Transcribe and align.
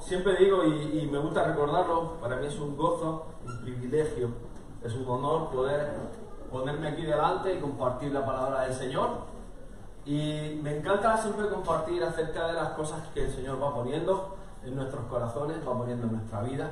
siempre 0.00 0.36
digo 0.36 0.64
y, 0.64 1.08
me 1.10 1.18
gusta 1.18 1.44
recordarlo, 1.44 2.14
para 2.20 2.36
mí 2.36 2.46
es 2.46 2.58
un 2.58 2.76
gozo, 2.76 3.26
un 3.46 3.60
privilegio, 3.60 4.30
es 4.82 4.94
un 4.94 5.08
honor 5.08 5.50
poder 5.50 5.92
ponerme 6.50 6.88
aquí 6.88 7.02
delante 7.02 7.54
y 7.54 7.60
compartir 7.60 8.12
la 8.12 8.24
palabra 8.24 8.62
del 8.62 8.74
Señor. 8.74 9.30
Y 10.04 10.58
me 10.62 10.78
encanta 10.78 11.16
siempre 11.16 11.48
compartir 11.48 12.02
acerca 12.02 12.48
de 12.48 12.54
las 12.54 12.70
cosas 12.70 13.00
que 13.14 13.24
el 13.24 13.30
Señor 13.30 13.62
va 13.62 13.74
poniendo 13.74 14.36
en 14.64 14.74
nuestros 14.74 15.04
corazones, 15.06 15.58
va 15.66 15.76
poniendo 15.76 16.06
en 16.06 16.12
nuestra 16.14 16.42
vida. 16.42 16.70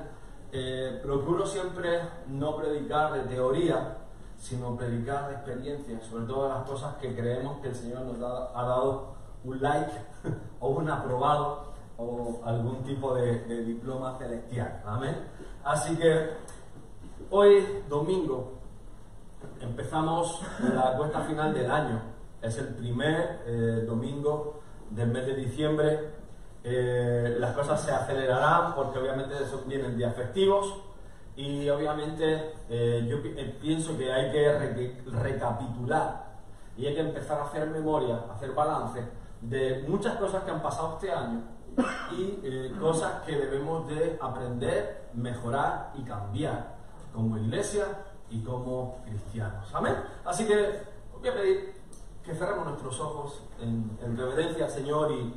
Eh, 0.51 0.99
procuro 1.03 1.47
siempre 1.47 2.01
no 2.27 2.57
predicar 2.57 3.13
de 3.13 3.21
teoría, 3.21 3.99
sino 4.39 4.77
predicar 4.77 5.29
de 5.29 5.35
experiencia, 5.35 6.01
sobre 6.01 6.25
todo 6.25 6.49
las 6.49 6.65
cosas 6.65 6.95
que 6.97 7.15
creemos 7.15 7.61
que 7.61 7.69
el 7.69 7.75
Señor 7.75 8.03
nos 8.03 8.17
ha 8.19 8.63
dado 8.63 9.15
un 9.45 9.61
like 9.61 9.93
o 10.61 10.69
un 10.71 10.91
aprobado 10.91 11.68
o 11.99 12.41
algún 12.45 12.83
tipo 12.85 13.15
de, 13.15 13.65
diploma 13.65 14.17
celestial. 14.19 14.81
Amén. 14.87 15.17
Así 15.65 15.97
que 15.97 16.31
hoy, 17.31 17.83
domingo, 17.89 18.53
empezamos 19.61 20.41
la 20.61 20.97
cuesta 20.97 21.21
final 21.23 21.53
del 21.53 21.71
año. 21.71 22.01
Es 22.41 22.57
el 22.59 22.69
primer 22.69 23.43
eh, 23.47 23.85
domingo 23.87 24.61
del 24.91 25.09
mes 25.09 25.27
de 25.27 25.35
diciembre. 25.35 26.11
Eh, 26.63 27.37
las 27.39 27.55
cosas 27.55 27.81
se 27.81 27.91
acelerarán 27.91 28.75
porque 28.75 28.99
obviamente 29.01 29.35
vienen 29.67 29.97
días 29.97 30.15
festivos 30.15 30.75
y 31.37 31.69
obviamente 31.69 32.53
eh, 32.69 33.07
yo 33.09 33.19
pienso 33.61 33.97
que 33.97 34.13
hay 34.13 34.31
que 34.31 34.93
recapitular 35.07 36.29
y 36.77 36.87
hay 36.87 36.95
que 36.95 37.01
empezar 37.01 37.41
a 37.41 37.45
hacer 37.45 37.69
memoria, 37.69 38.25
hacer 38.33 38.53
balance 38.53 39.03
de 39.41 39.85
muchas 39.89 40.17
cosas 40.17 40.43
que 40.43 40.51
han 40.51 40.63
pasado 40.63 40.95
este 40.95 41.13
año 41.13 41.58
y 42.13 42.41
eh, 42.43 42.73
cosas 42.81 43.23
que 43.25 43.37
debemos 43.37 43.87
de 43.89 44.19
aprender, 44.21 45.09
mejorar 45.15 45.93
y 45.97 46.03
cambiar 46.03 46.77
como 47.13 47.39
iglesia 47.39 47.87
y 48.31 48.43
como 48.43 48.99
cristianos. 49.05 49.69
Amén. 49.75 49.97
Así 50.25 50.47
que 50.47 50.83
voy 51.19 51.29
a 51.29 51.35
pedir 51.35 51.75
que 52.25 52.35
cerremos 52.35 52.67
nuestros 52.67 53.01
ojos 53.01 53.43
en, 53.61 53.99
reverencia 54.17 54.67
al 54.67 54.71
Señor 54.71 55.13
y, 55.13 55.35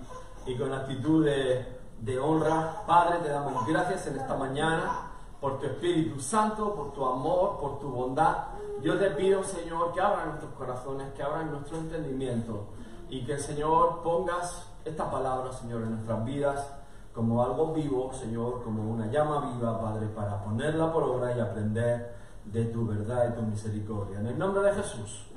y 0.51 0.57
con 0.57 0.73
actitud 0.73 1.25
de, 1.25 1.65
de 1.99 2.19
honra. 2.19 2.83
Padre, 2.85 3.19
te 3.19 3.29
damos 3.29 3.65
gracias 3.65 4.07
en 4.07 4.17
esta 4.17 4.35
mañana 4.35 5.11
por 5.39 5.59
tu 5.59 5.65
Espíritu 5.65 6.19
Santo, 6.19 6.75
por 6.75 6.93
tu 6.93 7.05
amor, 7.05 7.59
por 7.59 7.79
tu 7.79 7.89
bondad. 7.89 8.47
Yo 8.81 8.97
te 8.97 9.11
pido, 9.11 9.43
Señor, 9.43 9.93
que 9.93 10.01
abran 10.01 10.29
nuestros 10.29 10.53
corazones, 10.53 11.13
que 11.13 11.23
abran 11.23 11.51
nuestro 11.51 11.77
entendimiento 11.77 12.65
y 13.09 13.25
que 13.25 13.33
el 13.33 13.39
Señor 13.39 14.01
pongas 14.01 14.70
esta 14.85 15.09
palabra, 15.09 15.51
Señor, 15.51 15.83
en 15.83 15.91
nuestras 15.91 16.25
vidas 16.25 16.73
como 17.13 17.43
algo 17.43 17.73
vivo, 17.73 18.11
Señor, 18.13 18.63
como 18.63 18.89
una 18.89 19.07
llama 19.07 19.53
viva, 19.53 19.81
Padre, 19.81 20.07
para 20.07 20.41
ponerla 20.43 20.91
por 20.91 21.03
obra 21.03 21.35
y 21.35 21.39
aprender 21.39 22.15
de 22.45 22.65
tu 22.65 22.87
verdad 22.87 23.29
y 23.29 23.35
tu 23.35 23.41
misericordia. 23.41 24.19
En 24.19 24.27
el 24.27 24.39
nombre 24.39 24.63
de 24.63 24.73
Jesús. 24.73 25.27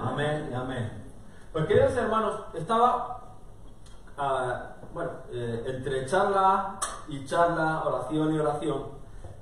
Amén 0.00 0.48
y 0.50 0.54
amén. 0.54 1.04
Pues 1.52 1.66
queridos 1.66 1.96
hermanos, 1.96 2.40
estaba, 2.54 3.34
ah, 4.16 4.76
bueno, 4.92 5.10
eh, 5.32 5.64
entre 5.66 6.06
charla 6.06 6.78
y 7.08 7.24
charla, 7.24 7.82
oración 7.84 8.34
y 8.34 8.38
oración, 8.38 8.82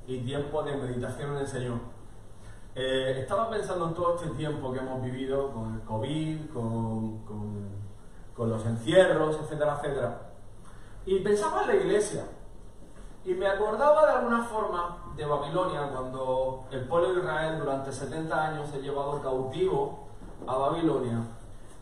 y 0.06 0.18
tiempo 0.20 0.62
de 0.62 0.76
meditación 0.76 1.32
en 1.32 1.38
el 1.38 1.46
Señor. 1.46 1.78
Eh, 2.74 3.18
estaba 3.20 3.50
pensando 3.50 3.88
en 3.88 3.94
todo 3.94 4.16
este 4.16 4.30
tiempo 4.30 4.72
que 4.72 4.78
hemos 4.78 5.02
vivido 5.02 5.52
con 5.52 5.74
el 5.74 5.80
COVID, 5.82 6.50
con 6.50 7.18
con 7.18 7.81
los 8.36 8.64
encierros, 8.66 9.38
etcétera, 9.40 9.78
etcétera. 9.78 10.20
Y 11.04 11.20
pensaba 11.20 11.62
en 11.62 11.68
la 11.68 11.74
iglesia. 11.76 12.24
Y 13.24 13.34
me 13.34 13.46
acordaba 13.46 14.06
de 14.06 14.12
alguna 14.12 14.44
forma 14.44 15.12
de 15.16 15.24
Babilonia, 15.24 15.90
cuando 15.92 16.64
el 16.70 16.88
pueblo 16.88 17.14
de 17.14 17.20
Israel 17.20 17.58
durante 17.58 17.92
70 17.92 18.48
años 18.48 18.68
se 18.68 18.80
llevado 18.80 19.22
cautivo 19.22 20.08
a 20.46 20.56
Babilonia. 20.56 21.18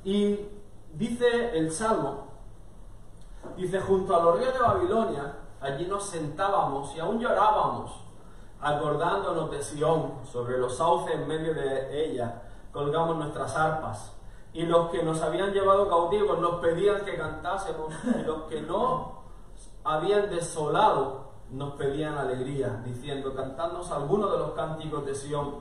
Y 0.04 0.48
dice 0.92 1.56
el 1.56 1.70
Salmo, 1.72 2.26
dice, 3.56 3.80
junto 3.80 4.14
a 4.14 4.22
los 4.22 4.38
ríos 4.38 4.52
de 4.52 4.60
Babilonia, 4.60 5.34
allí 5.60 5.86
nos 5.86 6.04
sentábamos 6.04 6.94
y 6.94 7.00
aún 7.00 7.19
llorábamos, 7.19 8.04
acordándonos 8.60 9.50
de 9.50 9.62
Sión, 9.62 10.12
sobre 10.30 10.58
los 10.58 10.76
sauces 10.76 11.14
en 11.14 11.26
medio 11.26 11.54
de 11.54 12.04
ella, 12.04 12.42
colgamos 12.70 13.16
nuestras 13.16 13.56
arpas 13.56 14.19
y 14.53 14.62
los 14.65 14.91
que 14.91 15.03
nos 15.03 15.22
habían 15.22 15.53
llevado 15.53 15.88
cautivos 15.88 16.41
nos 16.41 16.61
pedían 16.61 17.05
que 17.05 17.16
cantásemos, 17.16 17.93
y 18.05 18.22
los 18.25 18.43
que 18.44 18.62
no 18.62 19.21
habían 19.84 20.28
desolado 20.31 21.31
nos 21.50 21.75
pedían 21.75 22.16
alegría, 22.16 22.81
diciendo, 22.84 23.34
cantadnos 23.34 23.91
algunos 23.91 24.31
de 24.33 24.38
los 24.38 24.53
cánticos 24.53 25.05
de 25.05 25.15
Sión, 25.15 25.56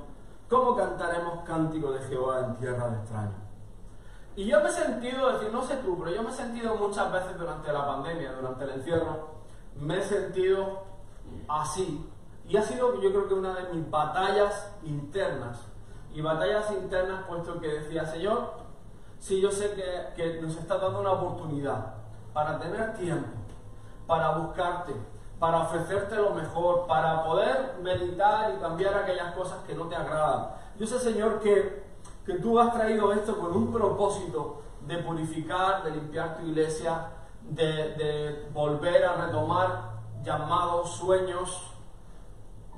¿cómo 0.50 0.76
cantaremos 0.76 1.44
cántico 1.46 1.92
de 1.92 2.00
Jehová 2.02 2.40
en 2.46 2.56
tierra 2.58 2.90
de 2.90 2.98
extraños? 2.98 3.50
Y 4.36 4.46
yo 4.46 4.62
me 4.62 4.70
he 4.70 4.72
sentido, 4.72 5.34
decir, 5.34 5.52
no 5.52 5.64
sé 5.64 5.78
tú, 5.78 5.98
pero 6.00 6.16
yo 6.16 6.24
me 6.24 6.30
he 6.30 6.34
sentido 6.34 6.76
muchas 6.76 7.12
veces 7.12 7.38
durante 7.38 7.74
la 7.74 7.86
pandemia, 7.86 8.34
durante 8.34 8.64
el 8.64 8.70
encierro, 8.72 9.30
me 9.76 9.98
he 9.98 10.04
sentido 10.04 10.84
así. 11.48 12.08
Y 12.48 12.58
ha 12.58 12.62
sido, 12.62 13.02
yo 13.02 13.10
creo 13.12 13.28
que 13.28 13.34
una 13.34 13.54
de 13.54 13.74
mis 13.74 13.90
batallas 13.90 14.72
internas. 14.84 15.60
Y 16.14 16.22
batallas 16.22 16.72
internas, 16.72 17.26
puesto 17.28 17.60
que 17.60 17.68
decía, 17.68 18.06
Señor, 18.06 18.54
Sí, 19.20 19.42
yo 19.42 19.52
sé 19.52 19.74
que, 20.16 20.40
nos 20.42 20.56
está 20.56 20.78
dando 20.78 21.02
una 21.02 21.12
oportunidad 21.12 21.94
para 22.34 22.58
tener 22.58 22.94
tiempo, 22.96 23.28
para 24.08 24.38
buscarte, 24.38 24.94
para 25.38 25.64
ofrecerte 25.64 26.16
lo 26.16 26.32
mejor, 26.32 26.88
para 26.88 27.24
poder 27.26 27.76
meditar 27.82 28.54
y 28.56 28.62
cambiar 28.62 28.96
aquellas 28.96 29.34
cosas 29.36 29.60
que 29.68 29.76
no 29.76 29.88
te 29.88 29.96
agradan. 29.96 30.52
Yo 30.78 30.88
sé, 30.88 31.00
Señor, 31.00 31.42
que, 31.42 31.84
que 32.26 32.34
tú 32.36 32.60
has 32.60 32.74
traído 32.74 33.12
esto 33.12 33.38
con 33.38 33.56
un 33.56 33.74
propósito 33.74 34.62
de 34.88 34.98
purificar, 35.00 35.84
de 35.84 35.92
limpiar 35.92 36.38
tu 36.38 36.46
iglesia, 36.46 37.10
de, 37.42 37.66
de 37.96 38.50
volver 38.54 39.04
a 39.04 39.26
retomar 39.26 39.90
llamados, 40.24 40.92
sueños. 40.92 41.72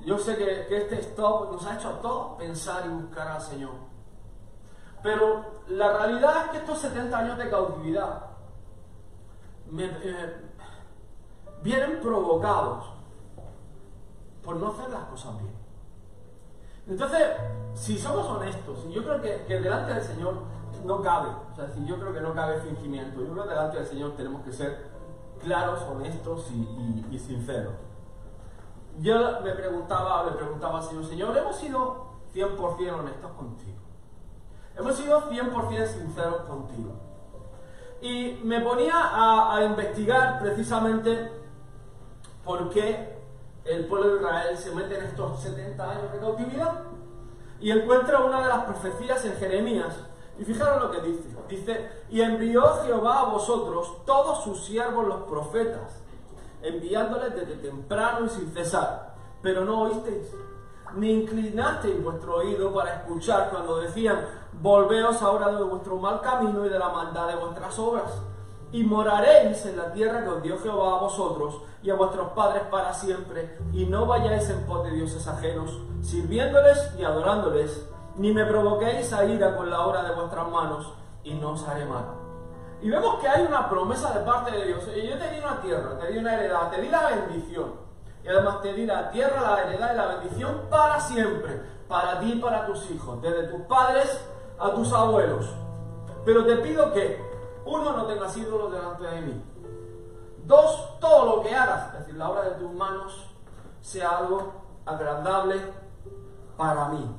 Yo 0.04 0.18
sé 0.18 0.36
que, 0.36 0.66
que 0.66 0.76
este 0.78 1.00
stop 1.00 1.52
nos 1.52 1.64
ha 1.66 1.76
hecho 1.76 1.88
a 1.88 2.00
todos 2.00 2.36
pensar 2.36 2.82
y 2.86 2.88
buscar 2.88 3.28
al 3.28 3.40
Señor. 3.40 3.91
Pero 5.02 5.62
la 5.68 5.98
realidad 5.98 6.44
es 6.44 6.50
que 6.50 6.56
estos 6.58 6.78
70 6.78 7.16
años 7.16 7.38
de 7.38 7.50
cautividad 7.50 8.26
eh, 9.78 10.36
vienen 11.62 12.00
provocados 12.00 12.92
por 14.44 14.56
no 14.56 14.68
hacer 14.68 14.90
las 14.90 15.04
cosas 15.04 15.38
bien. 15.40 15.54
Entonces, 16.86 17.20
si 17.74 17.96
somos 17.96 18.26
honestos, 18.26 18.84
y 18.88 18.92
yo 18.92 19.04
creo 19.04 19.20
que, 19.20 19.60
delante 19.60 19.94
del 19.94 20.02
Señor 20.02 20.34
no 20.84 21.00
cabe, 21.00 21.30
o 21.52 21.54
sea, 21.54 21.70
si 21.70 21.84
yo 21.86 21.98
creo 21.98 22.12
que 22.12 22.20
no 22.20 22.34
cabe 22.34 22.60
fingimiento, 22.60 23.20
yo 23.20 23.32
creo 23.32 23.44
que 23.44 23.50
delante 23.50 23.76
del 23.78 23.86
Señor 23.86 24.16
tenemos 24.16 24.42
que 24.42 24.52
ser 24.52 24.90
claros, 25.40 25.82
honestos 25.82 26.50
y, 26.50 27.18
sinceros. 27.18 27.74
Yo 28.98 29.40
me 29.42 29.52
preguntaba, 29.52 30.24
le 30.24 30.32
preguntaba 30.32 30.78
al 30.78 30.84
Señor, 30.84 31.04
Señor, 31.06 31.36
¿hemos 31.36 31.56
sido 31.56 32.06
100% 32.34 32.98
honestos 32.98 33.30
contigo? 33.32 33.78
Hemos 34.76 34.96
sido 34.96 35.30
100% 35.30 35.86
sinceros 35.86 36.42
contigo. 36.42 36.92
Y 38.00 38.40
me 38.42 38.60
ponía 38.60 38.94
a, 38.94 39.62
investigar 39.64 40.40
precisamente 40.40 41.30
por 42.44 42.70
qué 42.70 43.16
el 43.64 43.86
pueblo 43.86 44.14
de 44.14 44.16
Israel 44.16 44.58
se 44.58 44.74
mete 44.74 44.98
en 44.98 45.04
estos 45.04 45.40
70 45.40 45.90
años 45.90 46.12
de 46.12 46.18
cautividad. 46.18 46.80
Y 47.60 47.70
encuentra 47.70 48.24
una 48.24 48.42
de 48.42 48.48
las 48.48 48.64
profecías 48.64 49.24
en 49.24 49.36
Jeremías. 49.36 49.94
Y 50.38 50.44
fijaros 50.44 50.82
lo 50.82 50.90
que 50.90 51.00
dice. 51.08 51.28
Dice, 51.48 51.90
y 52.08 52.22
envió 52.22 52.62
Jehová 52.84 53.20
a 53.20 53.24
vosotros 53.24 54.04
todos 54.06 54.42
sus 54.42 54.64
siervos 54.64 55.06
los 55.06 55.22
profetas, 55.24 56.02
enviándoles 56.62 57.34
desde 57.34 57.56
temprano 57.56 58.24
y 58.24 58.28
sin 58.30 58.50
cesar. 58.52 59.14
Pero 59.42 59.64
no 59.64 59.82
oísteis, 59.82 60.28
ni 60.96 61.12
inclinasteis 61.12 62.02
vuestro 62.02 62.36
oído 62.36 62.72
para 62.72 62.96
escuchar 62.96 63.50
cuando 63.50 63.80
decían, 63.80 64.24
Volveos 64.60 65.20
ahora 65.22 65.48
de 65.48 65.62
vuestro 65.62 65.96
mal 65.96 66.20
camino 66.20 66.64
y 66.66 66.68
de 66.68 66.78
la 66.78 66.88
maldad 66.88 67.28
de 67.28 67.36
vuestras 67.36 67.78
obras, 67.78 68.22
y 68.70 68.84
moraréis 68.84 69.66
en 69.66 69.76
la 69.76 69.92
tierra 69.92 70.22
que 70.22 70.30
os 70.30 70.42
dio 70.42 70.58
Jehová 70.58 70.96
a 70.96 71.00
vosotros 71.00 71.60
y 71.82 71.90
a 71.90 71.94
vuestros 71.94 72.28
padres 72.32 72.62
para 72.70 72.92
siempre, 72.92 73.58
y 73.72 73.86
no 73.86 74.06
vayáis 74.06 74.48
en 74.50 74.64
pos 74.64 74.84
de 74.84 74.92
dioses 74.92 75.26
ajenos, 75.26 75.80
sirviéndoles 76.00 76.94
y 76.98 77.04
adorándoles, 77.04 77.88
ni 78.16 78.32
me 78.32 78.44
provoquéis 78.44 79.12
a 79.12 79.24
ira 79.24 79.56
con 79.56 79.70
la 79.70 79.80
obra 79.86 80.02
de 80.02 80.14
vuestras 80.14 80.48
manos, 80.48 80.92
y 81.24 81.34
no 81.34 81.52
os 81.52 81.66
haré 81.68 81.84
mal. 81.84 82.04
Y 82.82 82.90
vemos 82.90 83.20
que 83.20 83.28
hay 83.28 83.46
una 83.46 83.68
promesa 83.68 84.12
de 84.12 84.24
parte 84.24 84.50
de 84.50 84.66
Dios. 84.66 84.84
Yo 84.86 85.18
te 85.18 85.30
di 85.30 85.38
una 85.38 85.60
tierra, 85.60 85.98
te 86.00 86.08
di 86.08 86.18
una 86.18 86.34
heredad, 86.34 86.68
te 86.68 86.80
di 86.80 86.88
la 86.88 87.06
bendición. 87.06 87.74
Y 88.24 88.28
además 88.28 88.60
te 88.60 88.72
di 88.72 88.86
la 88.86 89.10
tierra, 89.10 89.40
la 89.40 89.62
heredad 89.62 89.94
y 89.94 89.96
la 89.96 90.06
bendición 90.06 90.62
para 90.68 90.98
siempre, 90.98 91.62
para 91.88 92.18
ti 92.18 92.32
y 92.32 92.40
para 92.40 92.66
tus 92.66 92.90
hijos, 92.90 93.22
desde 93.22 93.44
tus 93.48 93.60
padres 93.62 94.24
a 94.62 94.74
tus 94.74 94.92
abuelos. 94.92 95.46
Pero 96.24 96.46
te 96.46 96.56
pido 96.56 96.92
que 96.92 97.20
uno 97.64 97.92
no 97.96 98.06
tengas 98.06 98.36
ídolos 98.36 98.72
delante 98.72 99.04
de 99.04 99.20
mí. 99.22 99.44
Dos, 100.44 100.98
todo 101.00 101.36
lo 101.36 101.42
que 101.42 101.54
hagas, 101.54 101.92
es 101.92 102.00
decir, 102.00 102.14
la 102.14 102.30
obra 102.30 102.42
de 102.42 102.50
tus 102.52 102.72
manos, 102.72 103.26
sea 103.80 104.18
algo 104.18 104.52
agradable 104.86 105.60
para 106.56 106.88
mí. 106.88 107.16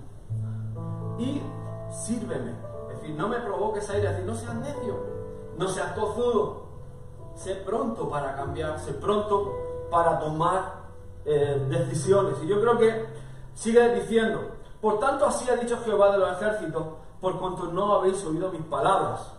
Y 1.19 1.41
sírveme. 1.91 2.53
Es 2.91 3.01
decir, 3.01 3.15
no 3.15 3.27
me 3.27 3.39
provoques 3.39 3.89
a 3.89 3.97
ir 3.97 4.07
a 4.07 4.11
decir, 4.11 4.25
no 4.25 4.35
seas 4.35 4.55
necio, 4.55 4.99
no 5.57 5.67
seas 5.67 5.95
tozudo. 5.95 6.63
Sé 7.35 7.55
pronto 7.55 8.09
para 8.09 8.35
cambiar, 8.35 8.79
sé 8.79 8.93
pronto 8.93 9.53
para 9.89 10.19
tomar 10.19 10.83
eh, 11.25 11.65
decisiones. 11.69 12.35
Y 12.43 12.47
yo 12.47 12.61
creo 12.61 12.77
que 12.77 13.05
sigue 13.53 13.95
diciendo, 13.95 14.51
por 14.81 14.99
tanto 14.99 15.25
así 15.25 15.49
ha 15.49 15.55
dicho 15.55 15.77
Jehová 15.83 16.11
de 16.11 16.17
los 16.19 16.31
ejércitos, 16.33 16.83
por 17.23 17.39
cuanto 17.39 17.67
no 17.67 17.93
habéis 17.93 18.21
oído 18.25 18.51
mis 18.51 18.63
palabras. 18.63 19.31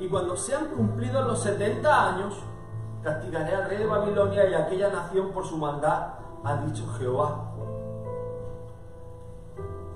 Y 0.00 0.08
cuando 0.08 0.34
sean 0.38 0.68
cumplidos 0.68 1.26
los 1.26 1.38
70 1.40 2.08
años, 2.08 2.34
castigaré 3.02 3.54
al 3.54 3.68
rey 3.68 3.76
de 3.76 3.86
Babilonia 3.86 4.48
y 4.48 4.54
a 4.54 4.60
aquella 4.60 4.88
nación 4.88 5.32
por 5.32 5.44
su 5.44 5.58
maldad, 5.58 6.14
ha 6.42 6.56
dicho 6.62 6.90
Jehová. 6.98 7.52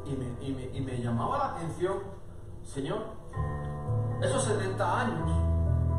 Y 0.04 0.12
me, 0.12 0.76
y 0.76 0.80
me 0.82 1.00
llamaba 1.00 1.38
la 1.38 1.44
atención, 1.52 1.94
Señor, 2.62 2.98
esos 4.20 4.44
70 4.44 5.00
años 5.00 5.30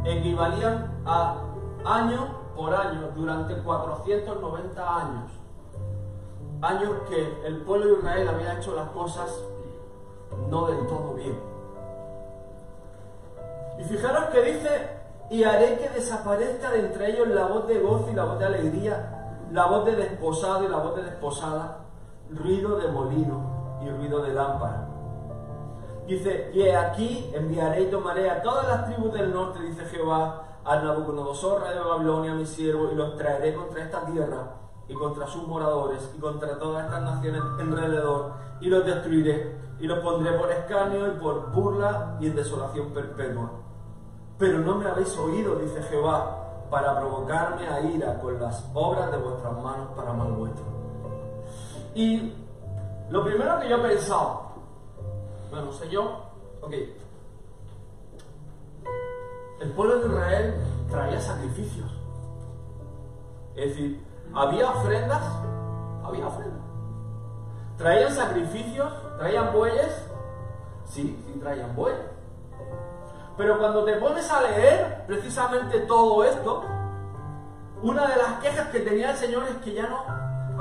equivalían 0.05 1.01
a 1.07 1.41
año 1.83 2.27
por 2.55 2.71
año 2.71 3.09
durante 3.15 3.55
490 3.55 4.95
años. 4.95 5.31
Años 6.61 6.91
que 7.09 7.47
el 7.47 7.63
pueblo 7.63 7.87
de 7.87 7.93
Israel 7.93 8.29
había 8.29 8.59
hecho 8.59 8.75
las 8.75 8.89
cosas 8.89 9.50
no 10.49 10.67
del 10.67 10.87
todo 10.87 11.13
bien. 11.13 11.39
Y 13.79 13.83
fijaros 13.83 14.25
que 14.25 14.41
dice, 14.41 14.89
y 15.29 15.43
haré 15.43 15.77
que 15.77 15.89
desaparezca 15.89 16.71
de 16.71 16.79
entre 16.79 17.11
ellos 17.11 17.27
la 17.29 17.45
voz 17.45 17.67
de 17.67 17.79
gozo 17.79 18.09
y 18.11 18.15
la 18.15 18.25
voz 18.25 18.39
de 18.39 18.45
alegría, 18.45 19.37
la 19.51 19.65
voz 19.65 19.85
de 19.85 19.95
desposado 19.95 20.65
y 20.65 20.67
la 20.67 20.77
voz 20.77 20.95
de 20.95 21.03
desposada, 21.03 21.79
ruido 22.29 22.77
de 22.77 22.87
molino 22.89 23.79
y 23.83 23.89
ruido 23.89 24.21
de 24.21 24.33
lámpara. 24.33 24.87
Dice, 26.05 26.51
y 26.53 26.67
aquí 26.69 27.31
enviaré 27.33 27.83
y 27.83 27.91
tomaré 27.91 28.29
a 28.29 28.41
todas 28.41 28.67
las 28.67 28.85
tribus 28.85 29.13
del 29.13 29.33
norte, 29.33 29.59
dice 29.61 29.85
Jehová, 29.85 30.43
al 30.63 30.83
Nabucodonosor, 30.83 31.63
rey 31.63 31.73
de 31.73 31.79
Babilonia, 31.79 32.33
mi 32.33 32.45
siervo, 32.45 32.89
y 32.91 32.95
los 32.95 33.17
traeré 33.17 33.55
contra 33.55 33.83
esta 33.83 34.05
tierra 34.05 34.60
y 34.91 34.93
contra 34.93 35.25
sus 35.27 35.47
moradores 35.47 36.11
y 36.15 36.19
contra 36.19 36.59
todas 36.59 36.85
estas 36.85 37.01
naciones 37.01 37.41
alrededor, 37.59 38.33
y 38.59 38.67
los 38.67 38.85
destruiré, 38.85 39.57
y 39.79 39.87
los 39.87 39.99
pondré 39.99 40.33
por 40.33 40.51
escarnio 40.51 41.07
y 41.07 41.19
por 41.19 41.51
burla 41.51 42.17
y 42.19 42.27
en 42.27 42.35
desolación 42.35 42.89
perpetua. 42.89 43.49
Pero 44.37 44.59
no 44.59 44.75
me 44.75 44.89
habéis 44.89 45.17
oído, 45.17 45.55
dice 45.55 45.81
Jehová, 45.83 46.67
para 46.69 46.99
provocarme 46.99 47.67
a 47.67 47.81
ira 47.81 48.19
con 48.19 48.39
las 48.39 48.63
obras 48.73 49.11
de 49.11 49.17
vuestras 49.17 49.53
manos 49.63 49.89
para 49.95 50.13
mal 50.13 50.31
vuestro. 50.33 50.65
Y 51.95 52.33
lo 53.09 53.23
primero 53.23 53.59
que 53.59 53.69
yo 53.69 53.77
he 53.77 53.89
pensado, 53.89 54.51
bueno, 55.49 55.71
Señor, 55.71 56.11
ok, 56.61 56.73
el 59.61 59.71
pueblo 59.71 59.99
de 59.99 60.07
Israel 60.07 60.55
traía 60.89 61.21
sacrificios. 61.21 61.89
Es 63.55 63.69
decir, 63.69 64.10
había 64.33 64.69
ofrendas, 64.69 65.21
había 66.03 66.27
ofrendas. 66.27 66.61
¿Traían 67.77 68.13
sacrificios? 68.13 68.91
¿Traían 69.17 69.53
bueyes? 69.53 70.07
Sí, 70.85 71.23
sí 71.25 71.39
traían 71.39 71.75
bueyes. 71.75 71.99
Pero 73.37 73.57
cuando 73.57 73.83
te 73.83 73.93
pones 73.93 74.29
a 74.29 74.41
leer 74.41 75.05
precisamente 75.07 75.79
todo 75.81 76.23
esto, 76.23 76.63
una 77.81 78.07
de 78.07 78.15
las 78.17 78.33
quejas 78.41 78.67
que 78.67 78.81
tenía 78.81 79.11
el 79.11 79.17
Señor 79.17 79.43
es 79.49 79.55
que 79.57 79.73
ya 79.73 79.87
no 79.87 80.03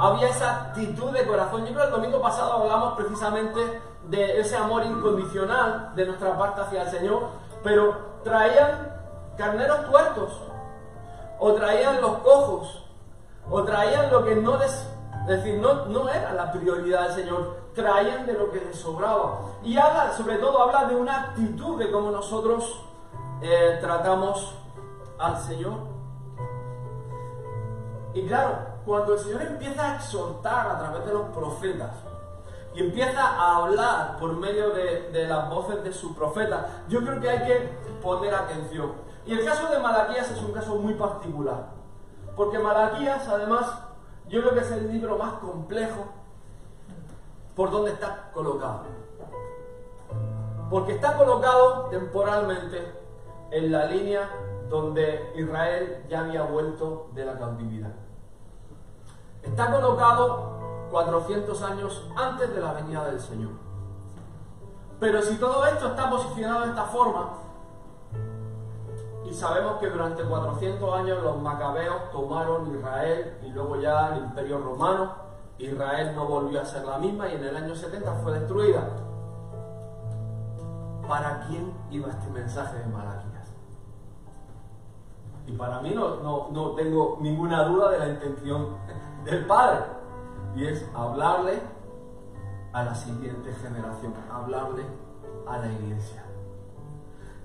había 0.02 0.28
esa 0.28 0.62
actitud 0.62 1.10
de 1.10 1.26
corazón. 1.26 1.66
Yo 1.66 1.74
creo 1.74 1.80
que 1.80 1.94
el 1.94 2.00
domingo 2.00 2.22
pasado 2.22 2.54
hablamos 2.54 2.94
precisamente 2.94 3.60
de 4.08 4.40
ese 4.40 4.56
amor 4.56 4.84
incondicional 4.84 5.94
de 5.94 6.06
nuestra 6.06 6.38
parte 6.38 6.62
hacia 6.62 6.82
el 6.82 6.88
Señor, 6.90 7.28
pero 7.62 7.96
traían 8.24 8.96
carneros 9.36 9.86
tuertos, 9.90 10.40
o 11.38 11.52
traían 11.54 12.00
los 12.00 12.18
cojos, 12.18 12.79
o 13.50 13.64
traían 13.64 14.10
lo 14.10 14.24
que 14.24 14.36
no 14.36 14.56
les, 14.56 14.72
es 15.22 15.26
decir, 15.26 15.58
no, 15.60 15.86
no 15.86 16.08
era 16.08 16.32
la 16.32 16.52
prioridad 16.52 17.08
del 17.08 17.24
Señor, 17.24 17.56
traían 17.74 18.26
de 18.26 18.34
lo 18.34 18.50
que 18.50 18.60
les 18.60 18.76
sobraba. 18.76 19.40
Y 19.62 19.76
habla, 19.76 20.12
sobre 20.12 20.36
todo, 20.36 20.62
habla 20.62 20.84
de 20.84 20.96
una 20.96 21.22
actitud 21.22 21.78
de 21.78 21.90
cómo 21.90 22.10
nosotros 22.10 22.84
eh, 23.42 23.78
tratamos 23.80 24.54
al 25.18 25.36
Señor. 25.38 25.74
Y 28.14 28.26
claro, 28.26 28.58
cuando 28.86 29.14
el 29.14 29.18
Señor 29.20 29.42
empieza 29.42 29.92
a 29.92 29.96
exhortar 29.96 30.68
a 30.68 30.78
través 30.78 31.04
de 31.06 31.12
los 31.12 31.28
profetas, 31.30 31.90
y 32.72 32.80
empieza 32.80 33.20
a 33.20 33.56
hablar 33.56 34.16
por 34.18 34.32
medio 34.34 34.70
de, 34.70 35.10
de 35.10 35.26
las 35.26 35.50
voces 35.50 35.82
de 35.82 35.92
sus 35.92 36.12
profetas, 36.12 36.66
yo 36.88 37.00
creo 37.00 37.20
que 37.20 37.28
hay 37.28 37.44
que 37.44 37.68
poner 38.00 38.32
atención. 38.32 38.92
Y 39.26 39.32
el 39.32 39.44
caso 39.44 39.68
de 39.68 39.80
Malaquías 39.80 40.30
es 40.30 40.40
un 40.40 40.52
caso 40.52 40.76
muy 40.76 40.94
particular, 40.94 41.79
porque 42.36 42.58
Malaquías, 42.58 43.26
además, 43.28 43.66
yo 44.28 44.40
creo 44.40 44.54
que 44.54 44.60
es 44.60 44.70
el 44.70 44.92
libro 44.92 45.18
más 45.18 45.34
complejo 45.34 46.06
por 47.54 47.70
donde 47.70 47.92
está 47.92 48.30
colocado. 48.32 48.84
Porque 50.70 50.92
está 50.92 51.16
colocado 51.16 51.86
temporalmente 51.90 52.94
en 53.50 53.72
la 53.72 53.86
línea 53.86 54.30
donde 54.68 55.32
Israel 55.34 56.04
ya 56.08 56.20
había 56.20 56.42
vuelto 56.44 57.10
de 57.12 57.24
la 57.24 57.36
cautividad. 57.38 57.90
Está 59.42 59.72
colocado 59.72 60.88
400 60.90 61.62
años 61.62 62.08
antes 62.16 62.54
de 62.54 62.60
la 62.60 62.72
venida 62.74 63.04
del 63.06 63.20
Señor. 63.20 63.50
Pero 65.00 65.22
si 65.22 65.36
todo 65.36 65.66
esto 65.66 65.88
está 65.88 66.08
posicionado 66.08 66.62
de 66.62 66.68
esta 66.68 66.84
forma, 66.84 67.30
y 69.30 69.34
sabemos 69.34 69.78
que 69.78 69.88
durante 69.88 70.24
400 70.24 70.92
años 70.92 71.22
los 71.22 71.40
macabeos 71.40 72.10
tomaron 72.10 72.74
Israel 72.74 73.38
y 73.44 73.50
luego 73.50 73.80
ya 73.80 74.16
el 74.16 74.24
imperio 74.24 74.58
romano. 74.58 75.12
Israel 75.58 76.12
no 76.16 76.26
volvió 76.26 76.60
a 76.60 76.64
ser 76.64 76.84
la 76.84 76.98
misma 76.98 77.28
y 77.28 77.36
en 77.36 77.44
el 77.44 77.56
año 77.56 77.76
70 77.76 78.12
fue 78.24 78.40
destruida. 78.40 78.88
¿Para 81.06 81.46
quién 81.46 81.72
iba 81.90 82.08
este 82.08 82.28
mensaje 82.30 82.78
de 82.78 82.86
Malaquías? 82.86 83.52
Y 85.46 85.52
para 85.52 85.80
mí 85.80 85.94
no, 85.94 86.50
no 86.50 86.70
tengo 86.72 87.18
ninguna 87.20 87.64
duda 87.64 87.90
de 87.90 87.98
la 87.98 88.08
intención 88.08 88.76
del 89.24 89.46
Padre. 89.46 89.84
Y 90.56 90.66
es 90.66 90.84
hablarle 90.92 91.62
a 92.72 92.82
la 92.82 92.94
siguiente 92.96 93.52
generación, 93.52 94.12
hablarle 94.32 94.84
a 95.46 95.58
la 95.58 95.70
iglesia. 95.70 96.29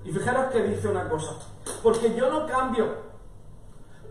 Y 0.06 0.12
fijaros 0.12 0.46
que 0.52 0.62
dice 0.62 0.88
una 0.88 1.10
cosa, 1.10 1.34
porque 1.82 2.14
yo 2.16 2.30
no 2.30 2.46
cambio. 2.46 2.86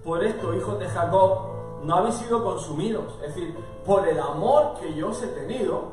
Por 0.05 0.23
esto, 0.23 0.53
hijos 0.53 0.79
de 0.79 0.89
Jacob, 0.89 1.39
no 1.85 1.95
habéis 1.97 2.17
sido 2.17 2.43
consumidos. 2.43 3.15
Es 3.23 3.35
decir, 3.35 3.57
por 3.87 4.07
el 4.07 4.19
amor 4.19 4.75
que 4.81 4.93
yo 4.95 5.11
os 5.11 5.23
he 5.23 5.29
tenido, 5.29 5.93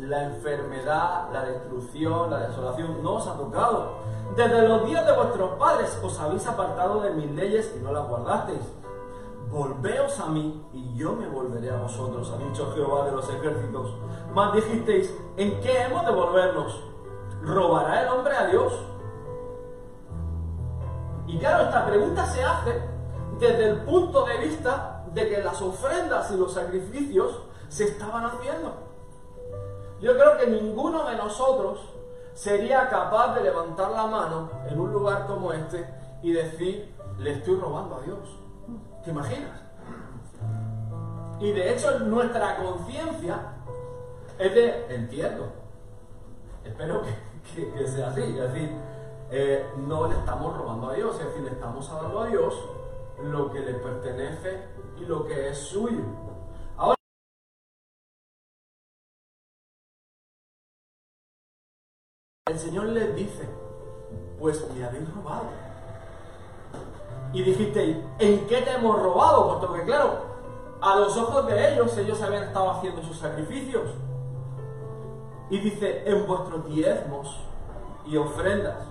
la 0.00 0.24
enfermedad, 0.24 1.28
la 1.32 1.44
destrucción, 1.44 2.30
la 2.30 2.48
desolación 2.48 3.02
no 3.02 3.14
os 3.14 3.26
ha 3.26 3.36
tocado. 3.36 3.98
Desde 4.36 4.68
los 4.68 4.84
días 4.86 5.06
de 5.06 5.12
vuestros 5.12 5.50
padres 5.58 5.98
os 6.02 6.18
habéis 6.18 6.46
apartado 6.46 7.00
de 7.00 7.10
mis 7.12 7.30
leyes 7.32 7.74
y 7.78 7.82
no 7.82 7.92
las 7.92 8.06
guardasteis. 8.08 8.60
Volveos 9.50 10.18
a 10.20 10.26
mí 10.26 10.62
y 10.72 10.94
yo 10.96 11.14
me 11.14 11.26
volveré 11.28 11.70
a 11.70 11.78
vosotros, 11.78 12.30
ha 12.30 12.36
dicho 12.36 12.70
Jehová 12.74 13.06
de 13.06 13.12
los 13.12 13.28
ejércitos. 13.28 13.94
Mas 14.34 14.52
dijisteis, 14.52 15.16
¿en 15.36 15.60
qué 15.60 15.82
hemos 15.82 16.04
de 16.04 16.12
volvernos? 16.12 16.82
¿Robará 17.42 18.02
el 18.02 18.08
hombre 18.08 18.34
a 18.34 18.46
Dios? 18.46 18.72
Y 21.26 21.38
claro, 21.38 21.64
esta 21.64 21.86
pregunta 21.86 22.26
se 22.26 22.42
hace 22.42 22.80
desde 23.38 23.70
el 23.70 23.76
punto 23.82 24.24
de 24.24 24.38
vista 24.38 25.04
de 25.12 25.28
que 25.28 25.42
las 25.42 25.60
ofrendas 25.60 26.30
y 26.30 26.36
los 26.36 26.52
sacrificios 26.52 27.42
se 27.68 27.84
estaban 27.84 28.24
haciendo. 28.24 28.74
Yo 30.00 30.14
creo 30.14 30.38
que 30.38 30.46
ninguno 30.46 31.04
de 31.04 31.16
nosotros 31.16 31.80
sería 32.34 32.88
capaz 32.88 33.34
de 33.34 33.42
levantar 33.42 33.90
la 33.90 34.06
mano 34.06 34.50
en 34.68 34.78
un 34.78 34.92
lugar 34.92 35.26
como 35.26 35.52
este 35.52 35.84
y 36.22 36.32
decir, 36.32 36.94
le 37.18 37.32
estoy 37.32 37.56
robando 37.56 37.96
a 37.96 38.00
Dios. 38.02 38.18
¿Te 39.04 39.10
imaginas? 39.10 39.60
Y 41.40 41.52
de 41.52 41.72
hecho 41.72 41.98
nuestra 42.00 42.56
conciencia 42.56 43.54
es 44.38 44.54
de, 44.54 44.94
entiendo, 44.94 45.52
espero 46.64 47.02
que, 47.02 47.27
que, 47.54 47.88
sea 47.88 48.08
así. 48.08 48.22
Es 48.22 48.52
decir, 48.52 48.70
eh, 49.30 49.66
no 49.76 50.08
le 50.08 50.18
estamos 50.18 50.56
robando 50.56 50.90
a 50.90 50.94
Dios, 50.94 51.18
es 51.20 51.26
decir, 51.26 51.42
le 51.42 51.50
estamos 51.50 51.90
dando 51.90 52.20
a 52.20 52.26
Dios 52.26 52.54
lo 53.22 53.50
que 53.50 53.60
le 53.60 53.74
pertenece 53.74 54.62
y 54.98 55.04
lo 55.04 55.26
que 55.26 55.48
es 55.48 55.58
suyo. 55.58 56.02
Ahora, 56.76 56.96
el 62.46 62.58
Señor 62.58 62.86
les 62.86 63.14
dice, 63.14 63.48
pues 64.38 64.68
me 64.74 64.84
habéis 64.84 65.12
robado. 65.14 65.46
Y 67.32 67.42
dijisteis, 67.42 67.96
¿en 68.18 68.46
qué 68.46 68.62
te 68.62 68.70
hemos 68.70 69.02
robado? 69.02 69.48
Puesto 69.48 69.74
que 69.74 69.84
claro, 69.84 70.28
a 70.80 70.96
los 70.96 71.16
ojos 71.16 71.46
de 71.46 71.72
ellos, 71.72 71.96
ellos 71.98 72.22
habían 72.22 72.44
estado 72.44 72.70
haciendo 72.70 73.02
sus 73.02 73.18
sacrificios. 73.18 73.90
Y 75.50 75.58
dice, 75.58 76.02
en 76.06 76.26
vuestros 76.26 76.66
diezmos 76.66 77.36
y 78.06 78.16
ofrendas. 78.16 78.86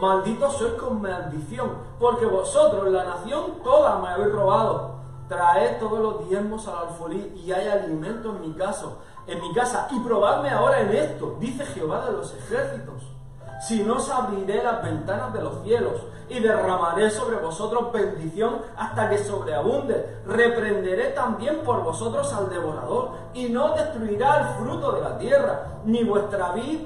Malditos 0.00 0.56
sois 0.56 0.74
con 0.74 1.00
maldición, 1.00 1.78
porque 1.98 2.26
vosotros, 2.26 2.90
la 2.90 3.04
nación 3.04 3.62
toda, 3.62 3.98
me 3.98 4.08
habéis 4.08 4.32
robado. 4.32 4.94
Traed 5.28 5.78
todos 5.78 6.00
los 6.00 6.28
diezmos 6.28 6.66
al 6.68 6.88
alfolí 6.88 7.32
y 7.36 7.52
hay 7.52 7.68
alimento 7.68 8.30
en 8.30 8.40
mi 8.40 8.52
casa, 8.52 8.86
en 9.26 9.40
mi 9.40 9.52
casa, 9.54 9.88
y 9.90 10.00
probadme 10.00 10.50
ahora 10.50 10.80
en 10.80 10.90
esto, 10.90 11.36
dice 11.40 11.64
Jehová 11.64 12.06
de 12.06 12.12
los 12.12 12.34
ejércitos. 12.34 13.13
Si 13.60 13.82
no 13.82 13.96
os 13.96 14.10
abriré 14.10 14.62
las 14.62 14.82
ventanas 14.82 15.32
de 15.32 15.42
los 15.42 15.62
cielos 15.62 15.94
y 16.28 16.40
derramaré 16.40 17.10
sobre 17.10 17.36
vosotros 17.36 17.92
bendición 17.92 18.56
hasta 18.76 19.10
que 19.10 19.18
sobreabunde. 19.18 20.20
Reprenderé 20.26 21.10
también 21.10 21.60
por 21.64 21.82
vosotros 21.82 22.32
al 22.32 22.48
devorador 22.48 23.10
y 23.34 23.48
no 23.48 23.74
destruirá 23.74 24.40
el 24.40 24.64
fruto 24.64 24.92
de 24.92 25.00
la 25.02 25.18
tierra, 25.18 25.66
ni 25.84 26.04
vuestra 26.04 26.52
vid 26.52 26.80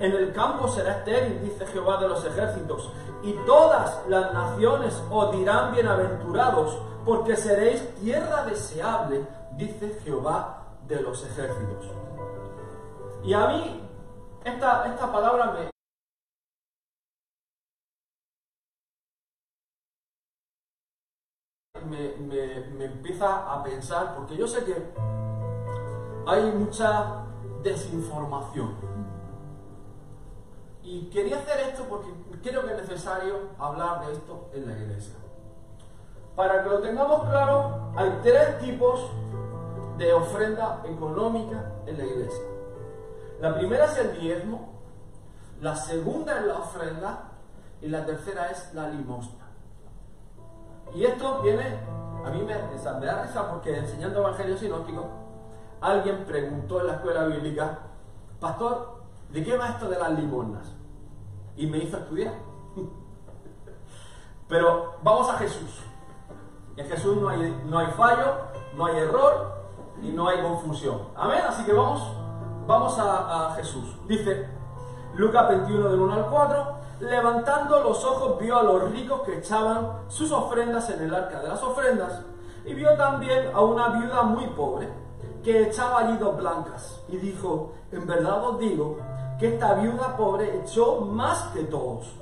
en 0.00 0.12
el 0.12 0.32
campo 0.32 0.68
será 0.68 0.98
estéril, 0.98 1.40
dice 1.42 1.66
Jehová 1.66 1.98
de 1.98 2.08
los 2.08 2.24
ejércitos. 2.24 2.90
Y 3.22 3.32
todas 3.46 4.00
las 4.08 4.32
naciones 4.32 5.02
os 5.10 5.32
dirán 5.32 5.72
bienaventurados, 5.72 6.76
porque 7.04 7.36
seréis 7.36 7.94
tierra 7.96 8.44
deseable, 8.44 9.24
dice 9.56 9.98
Jehová 10.04 10.64
de 10.86 11.00
los 11.00 11.24
ejércitos. 11.24 11.86
Y 13.22 13.32
a 13.32 13.46
mí 13.48 13.88
esta, 14.44 14.86
esta 14.86 15.12
palabra 15.12 15.54
me, 21.86 22.84
empieza 22.84 23.52
a 23.52 23.62
pensar, 23.62 24.14
porque 24.16 24.36
yo 24.36 24.46
sé 24.46 24.64
que 24.64 24.74
hay 26.26 26.52
mucha 26.52 27.24
desinformación. 27.62 28.74
Y 30.82 31.10
quería 31.10 31.36
hacer 31.36 31.68
esto 31.68 31.84
porque 31.88 32.08
creo 32.42 32.64
que 32.64 32.72
es 32.72 32.88
necesario 32.88 33.34
hablar 33.58 34.06
de 34.06 34.12
esto 34.12 34.48
en 34.52 34.66
la 34.66 34.78
iglesia. 34.78 35.14
Para 36.34 36.62
que 36.62 36.70
lo 36.70 36.80
tengamos 36.80 37.28
claro, 37.28 37.92
hay 37.96 38.18
tres 38.22 38.58
tipos 38.60 39.10
de 39.98 40.12
ofrenda 40.12 40.82
económica 40.86 41.72
en 41.86 41.98
la 41.98 42.04
iglesia. 42.04 42.44
La 43.40 43.54
primera 43.54 43.86
es 43.86 43.98
el 43.98 44.18
diezmo, 44.18 44.70
la 45.60 45.76
segunda 45.76 46.38
es 46.38 46.46
la 46.46 46.58
ofrenda 46.58 47.30
y 47.82 47.88
la 47.88 48.04
tercera 48.04 48.50
es 48.50 48.72
la 48.74 48.88
limosna. 48.88 49.39
Y 50.94 51.04
esto 51.04 51.40
viene, 51.42 51.78
a 52.24 52.30
mí 52.30 52.42
me, 52.42 52.54
me 52.54 53.06
da 53.06 53.22
risa 53.22 53.50
porque 53.50 53.76
enseñando 53.76 54.20
evangelio 54.20 54.56
sinóptico, 54.56 55.08
alguien 55.80 56.24
preguntó 56.24 56.80
en 56.80 56.86
la 56.88 56.92
escuela 56.94 57.24
bíblica, 57.24 57.78
pastor, 58.40 59.02
¿de 59.30 59.44
qué 59.44 59.56
va 59.56 59.68
esto 59.68 59.88
de 59.88 59.98
las 59.98 60.10
limosnas? 60.10 60.66
Y 61.56 61.66
me 61.66 61.78
hizo 61.78 61.96
estudiar. 61.96 62.34
Pero 64.48 64.94
vamos 65.02 65.30
a 65.30 65.34
Jesús. 65.34 65.82
En 66.76 66.86
Jesús 66.86 67.16
no 67.18 67.28
hay, 67.28 67.86
fallo, 67.96 68.34
no 68.76 68.86
hay 68.86 68.96
error 68.96 69.64
y 70.02 70.08
no 70.10 70.28
hay 70.28 70.40
confusión. 70.42 71.08
Amén. 71.14 71.42
Así 71.46 71.64
que 71.64 71.72
vamos, 71.72 72.02
vamos 72.66 72.98
a, 72.98 73.48
a 73.48 73.54
Jesús. 73.54 73.96
Dice 74.08 74.48
Lucas 75.14 75.48
21 75.48 75.88
del 75.90 76.00
1 76.00 76.14
al 76.14 76.26
4 76.26 76.79
levantando 77.00 77.80
los 77.82 78.04
ojos 78.04 78.38
vio 78.38 78.58
a 78.58 78.62
los 78.62 78.90
ricos 78.90 79.22
que 79.22 79.38
echaban 79.38 80.02
sus 80.08 80.30
ofrendas 80.32 80.90
en 80.90 81.02
el 81.02 81.14
arca 81.14 81.40
de 81.40 81.48
las 81.48 81.62
ofrendas 81.62 82.20
y 82.64 82.74
vio 82.74 82.94
también 82.96 83.50
a 83.54 83.60
una 83.60 83.88
viuda 83.88 84.22
muy 84.22 84.46
pobre 84.48 84.88
que 85.42 85.68
echaba 85.68 86.00
allí 86.00 86.18
dos 86.18 86.36
blancas 86.36 87.00
y 87.08 87.16
dijo, 87.16 87.72
en 87.90 88.06
verdad 88.06 88.44
os 88.44 88.58
digo 88.58 88.98
que 89.38 89.54
esta 89.54 89.74
viuda 89.74 90.16
pobre 90.16 90.60
echó 90.60 91.00
más 91.00 91.44
que 91.54 91.64
todos, 91.64 92.12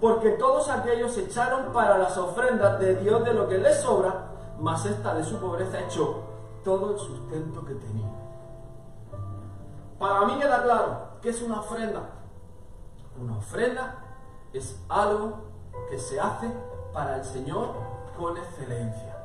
porque 0.00 0.30
todos 0.30 0.68
aquellos 0.68 1.16
echaron 1.18 1.72
para 1.72 1.98
las 1.98 2.16
ofrendas 2.16 2.78
de 2.78 2.94
Dios 2.96 3.24
de 3.24 3.34
lo 3.34 3.48
que 3.48 3.58
les 3.58 3.80
sobra, 3.80 4.28
mas 4.60 4.86
esta 4.86 5.14
de 5.14 5.24
su 5.24 5.40
pobreza 5.40 5.80
echó 5.80 6.22
todo 6.62 6.92
el 6.92 6.98
sustento 6.98 7.64
que 7.64 7.74
tenía. 7.74 8.08
Para 9.98 10.24
mí 10.26 10.38
queda 10.38 10.62
claro 10.62 10.98
que 11.20 11.30
es 11.30 11.42
una 11.42 11.60
ofrenda. 11.60 12.00
Una 13.20 13.38
ofrenda 13.38 14.01
es 14.52 14.80
algo 14.88 15.52
que 15.88 15.98
se 15.98 16.20
hace 16.20 16.50
para 16.92 17.16
el 17.16 17.24
Señor 17.24 17.68
con 18.16 18.36
excelencia. 18.36 19.16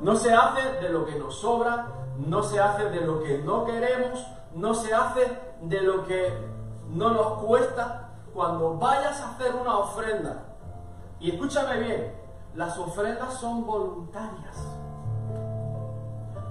No 0.00 0.16
se 0.16 0.32
hace 0.32 0.72
de 0.80 0.88
lo 0.88 1.04
que 1.04 1.18
nos 1.18 1.36
sobra, 1.36 1.88
no 2.16 2.42
se 2.42 2.60
hace 2.60 2.84
de 2.90 3.00
lo 3.00 3.22
que 3.22 3.38
no 3.38 3.64
queremos, 3.64 4.26
no 4.54 4.74
se 4.74 4.92
hace 4.94 5.30
de 5.62 5.80
lo 5.82 6.06
que 6.06 6.32
no 6.88 7.10
nos 7.10 7.42
cuesta. 7.44 8.08
Cuando 8.34 8.76
vayas 8.78 9.20
a 9.20 9.30
hacer 9.30 9.54
una 9.54 9.78
ofrenda, 9.78 10.44
y 11.18 11.30
escúchame 11.32 11.78
bien, 11.80 12.14
las 12.54 12.78
ofrendas 12.78 13.34
son 13.34 13.66
voluntarias. 13.66 14.56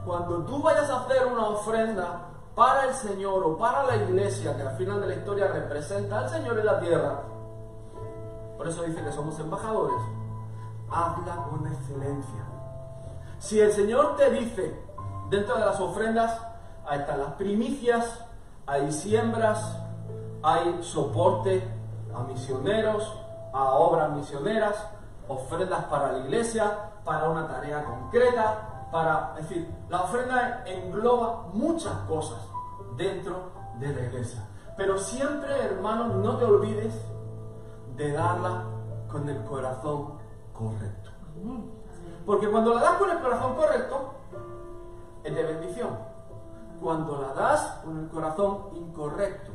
Cuando 0.05 0.43
tú 0.43 0.61
vayas 0.61 0.89
a 0.89 1.01
hacer 1.01 1.25
una 1.25 1.47
ofrenda 1.49 2.21
para 2.55 2.85
el 2.85 2.93
Señor 2.93 3.43
o 3.43 3.57
para 3.57 3.83
la 3.83 3.95
iglesia, 3.95 4.55
que 4.55 4.63
al 4.63 4.75
final 4.75 5.01
de 5.01 5.07
la 5.07 5.15
historia 5.15 5.47
representa 5.47 6.19
al 6.19 6.29
Señor 6.29 6.59
en 6.59 6.65
la 6.65 6.79
tierra, 6.79 7.23
por 8.59 8.67
eso 8.67 8.83
dice 8.83 9.01
que 9.01 9.11
somos 9.13 9.39
embajadores. 9.39 10.01
Habla 10.91 11.47
con 11.49 11.65
excelencia. 11.65 12.43
Si 13.37 13.57
el 13.57 13.71
Señor 13.71 14.17
te 14.17 14.29
dice, 14.31 14.77
dentro 15.29 15.55
de 15.55 15.65
las 15.65 15.79
ofrendas, 15.79 16.37
ahí 16.85 16.99
están 16.99 17.19
las 17.19 17.33
primicias, 17.35 18.25
hay 18.67 18.91
siembras, 18.91 19.77
hay 20.43 20.77
soporte 20.83 21.65
a 22.13 22.23
misioneros, 22.23 23.17
a 23.53 23.75
obras 23.75 24.11
misioneras, 24.11 24.75
ofrendas 25.29 25.85
para 25.85 26.11
la 26.11 26.19
iglesia, 26.19 26.91
para 27.05 27.29
una 27.29 27.47
tarea 27.47 27.85
concreta, 27.85 28.89
para, 28.91 29.35
es 29.39 29.47
decir, 29.47 29.73
la 29.87 30.01
ofrenda 30.01 30.63
engloba 30.65 31.45
muchas 31.53 31.93
cosas 32.09 32.41
dentro 32.97 33.51
de 33.79 33.93
la 33.93 34.01
iglesia. 34.01 34.45
Pero 34.75 34.97
siempre, 34.97 35.63
hermanos, 35.63 36.13
no 36.15 36.35
te 36.35 36.43
olvides 36.43 36.93
de 37.99 38.13
darla 38.13 38.63
con 39.11 39.27
el 39.27 39.43
corazón 39.43 40.13
correcto. 40.53 41.09
Porque 42.25 42.49
cuando 42.49 42.73
la 42.73 42.81
das 42.81 42.97
con 42.97 43.09
el 43.09 43.19
corazón 43.19 43.55
correcto, 43.55 44.13
es 45.23 45.35
de 45.35 45.43
bendición. 45.43 45.89
Cuando 46.81 47.21
la 47.21 47.33
das 47.33 47.81
con 47.83 47.99
el 47.99 48.07
corazón 48.07 48.69
incorrecto, 48.73 49.51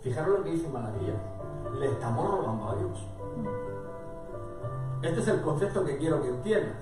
fijaros 0.00 0.38
lo 0.38 0.44
que 0.44 0.50
dice 0.50 0.68
Maravilla, 0.68 1.14
le 1.76 1.86
estamos 1.86 2.30
robando 2.30 2.68
a 2.68 2.76
Dios. 2.76 3.06
Este 5.02 5.20
es 5.20 5.28
el 5.28 5.42
concepto 5.42 5.84
que 5.84 5.98
quiero 5.98 6.22
que 6.22 6.28
entiendas. 6.28 6.76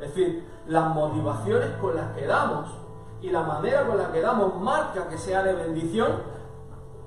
Es 0.00 0.08
decir, 0.08 0.44
las 0.66 0.92
motivaciones 0.92 1.70
con 1.80 1.94
las 1.94 2.16
que 2.16 2.26
damos 2.26 2.68
y 3.20 3.30
la 3.30 3.42
manera 3.42 3.86
con 3.86 3.96
la 3.96 4.10
que 4.10 4.20
damos 4.20 4.60
marca 4.60 5.08
que 5.08 5.18
sea 5.18 5.44
de 5.44 5.52
bendición 5.52 6.37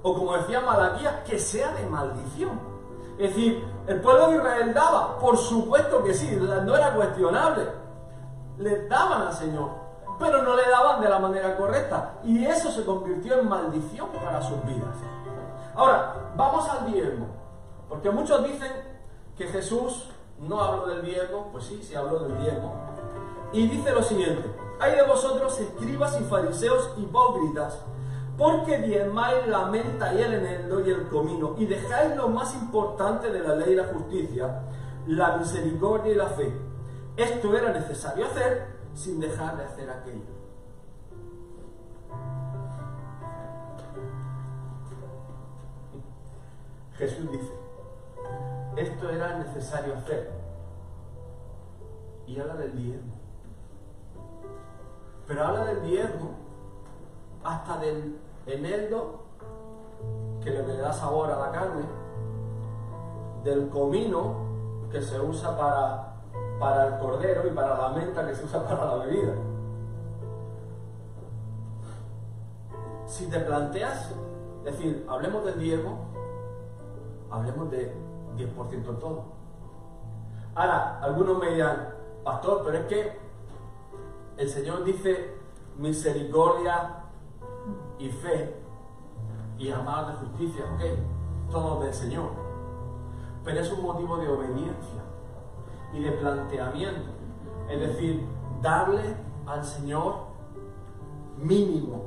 o 0.04 0.14
como 0.14 0.36
decía 0.38 0.62
Malaquías, 0.62 1.24
que 1.26 1.38
sea 1.38 1.74
de 1.74 1.86
maldición. 1.86 2.60
Es 3.18 3.36
decir, 3.36 3.64
el 3.88 4.02
pueblo 4.02 4.30
de 4.30 4.38
Israel 4.38 4.74
daba, 4.74 5.20
por 5.20 5.38
supuesto 5.38 6.04
que 6.04 6.14
sí, 6.14 6.36
no 6.40 6.76
era 6.76 6.94
cuestionable. 6.96 7.68
Le 8.58 8.88
daban 8.88 9.24
al 9.24 9.34
Señor, 9.34 9.70
pero 10.18 10.42
no 10.42 10.56
le 10.56 10.68
daban 10.70 11.02
de 11.02 11.10
la 11.10 11.20
manera 11.20 11.56
correcta. 11.56 12.14
Y 12.24 12.46
eso 12.46 12.72
se 12.72 12.84
convirtió 12.84 13.40
en 13.40 13.50
maldición 13.50 14.10
para 14.10 14.42
sus 14.42 14.64
vidas. 14.66 14.96
Ahora, 15.76 16.32
vamos 16.36 16.68
al 16.68 16.92
diezmo. 16.92 17.28
Porque 17.88 18.10
muchos 18.10 18.44
dicen 18.44 18.72
que 19.38 19.48
Jesús 19.48 20.10
no 20.40 20.62
habló 20.62 20.88
del 20.88 21.04
diezmo. 21.04 21.50
Pues 21.52 21.66
sí, 21.66 21.82
sí 21.84 21.96
habló 21.96 22.20
del 22.20 22.38
diezmo. 22.40 22.74
Y 23.54 23.68
dice 23.68 23.92
lo 23.92 24.02
siguiente. 24.02 24.50
Hay 24.80 24.96
de 24.96 25.04
vosotros 25.04 25.60
escribas 25.60 26.20
y 26.20 26.24
fariseos 26.24 26.92
hipócritas 26.98 27.80
porque 28.38 28.78
diezmáis 28.80 29.48
la 29.48 29.66
menta 29.66 30.14
y 30.14 30.22
el 30.22 30.34
eneldo 30.34 30.80
y 30.80 30.90
el 30.90 31.08
comino, 31.08 31.56
y 31.58 31.66
dejáis 31.66 32.16
lo 32.16 32.30
más 32.30 32.54
importante 32.56 33.32
de 33.32 33.40
la 33.40 33.56
ley 33.56 33.74
y 33.74 33.76
la 33.76 33.86
justicia, 33.86 34.62
la 35.08 35.38
misericordia 35.38 36.12
y 36.14 36.16
la 36.16 36.28
fe. 36.28 36.52
Esto 37.18 37.56
era 37.56 37.72
necesario 37.72 38.26
hacer 38.26 38.68
sin 38.94 39.20
dejar 39.20 39.58
de 39.58 39.64
hacer 39.64 39.90
aquello. 39.90 40.42
Jesús 46.98 47.32
dice, 47.32 47.54
esto 48.76 49.10
era 49.10 49.40
necesario 49.40 49.96
hacer. 49.96 50.32
Y 52.28 52.40
habla 52.40 52.56
del 52.56 52.78
diezmo. 52.78 53.14
Pero 55.28 55.46
habla 55.46 55.66
del 55.66 55.82
diezmo 55.84 56.51
hasta 57.44 57.78
del 57.78 58.20
eneldo, 58.46 59.22
que 60.44 60.50
le 60.50 60.78
da 60.78 60.92
sabor 60.92 61.32
a 61.32 61.40
la 61.40 61.52
carne, 61.52 61.84
del 63.44 63.70
comino 63.70 64.36
que 64.92 65.02
se 65.02 65.20
usa 65.20 65.58
para, 65.58 66.14
para 66.60 66.88
el 66.88 67.00
cordero 67.00 67.48
y 67.48 67.52
para 67.52 67.78
la 67.78 67.90
menta 67.90 68.28
que 68.28 68.36
se 68.36 68.46
usa 68.46 68.64
para 68.68 68.86
la 68.86 69.06
bebida. 69.06 69.34
Si 73.06 73.28
te 73.28 73.40
planteas, 73.40 74.12
es 74.66 74.78
decir, 74.78 75.06
hablemos 75.10 75.44
del 75.46 75.60
diezmo, 75.60 76.00
hablemos 77.30 77.70
de 77.72 77.94
10% 78.38 78.70
de 78.70 78.94
todo. 78.94 79.24
Ahora, 80.56 81.00
algunos 81.02 81.38
me 81.40 81.52
dirán, 81.52 81.90
pastor, 82.24 82.62
pero 82.66 82.78
es 82.78 82.86
que 82.86 83.20
el 84.38 84.50
Señor 84.50 84.84
dice 84.84 85.36
misericordia 85.78 87.01
y 88.00 88.10
fe 88.10 88.56
y 89.58 89.70
amar 89.70 90.08
de 90.08 90.14
justicia, 90.26 90.66
ok, 90.74 91.52
todo 91.52 91.82
del 91.82 91.94
Señor. 91.94 92.32
Pero 93.44 93.60
es 93.60 93.72
un 93.72 93.84
motivo 93.84 94.18
de 94.18 94.28
obediencia 94.28 95.02
y 95.94 96.04
de 96.04 96.12
planteamiento. 96.14 97.12
Es 97.70 97.80
decir, 97.80 98.26
darle 98.62 99.16
al 99.46 99.64
Señor 99.64 100.16
mínimo 101.38 102.06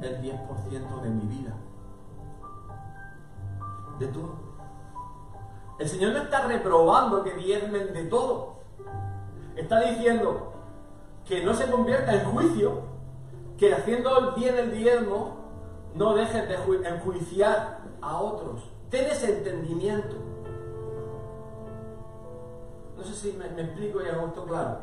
el 0.00 0.20
10% 0.22 1.00
de 1.02 1.10
mi 1.10 1.26
vida. 1.26 1.56
De 3.98 4.06
todo. 4.08 4.34
El 5.78 5.88
Señor 5.88 6.12
no 6.12 6.18
está 6.18 6.46
reprobando 6.46 7.22
que 7.22 7.34
diezmen 7.34 7.92
de 7.92 8.04
todo. 8.04 8.56
Está 9.56 9.80
diciendo 9.80 10.52
que 11.24 11.44
no 11.44 11.54
se 11.54 11.70
convierta 11.70 12.14
en 12.14 12.30
juicio, 12.30 12.91
que 13.58 13.74
haciendo 13.74 14.32
bien 14.32 14.56
el 14.56 14.72
diezmo 14.72 15.36
no 15.94 16.14
dejes 16.14 16.48
de 16.48 16.88
enjuiciar 16.88 17.80
a 18.00 18.16
otros. 18.16 18.62
Ten 18.90 19.06
ese 19.06 19.38
entendimiento. 19.38 20.16
No 22.96 23.04
sé 23.04 23.14
si 23.14 23.32
me, 23.32 23.46
explico 23.46 24.02
y 24.02 24.08
hago 24.08 24.28
esto 24.28 24.44
claro. 24.44 24.78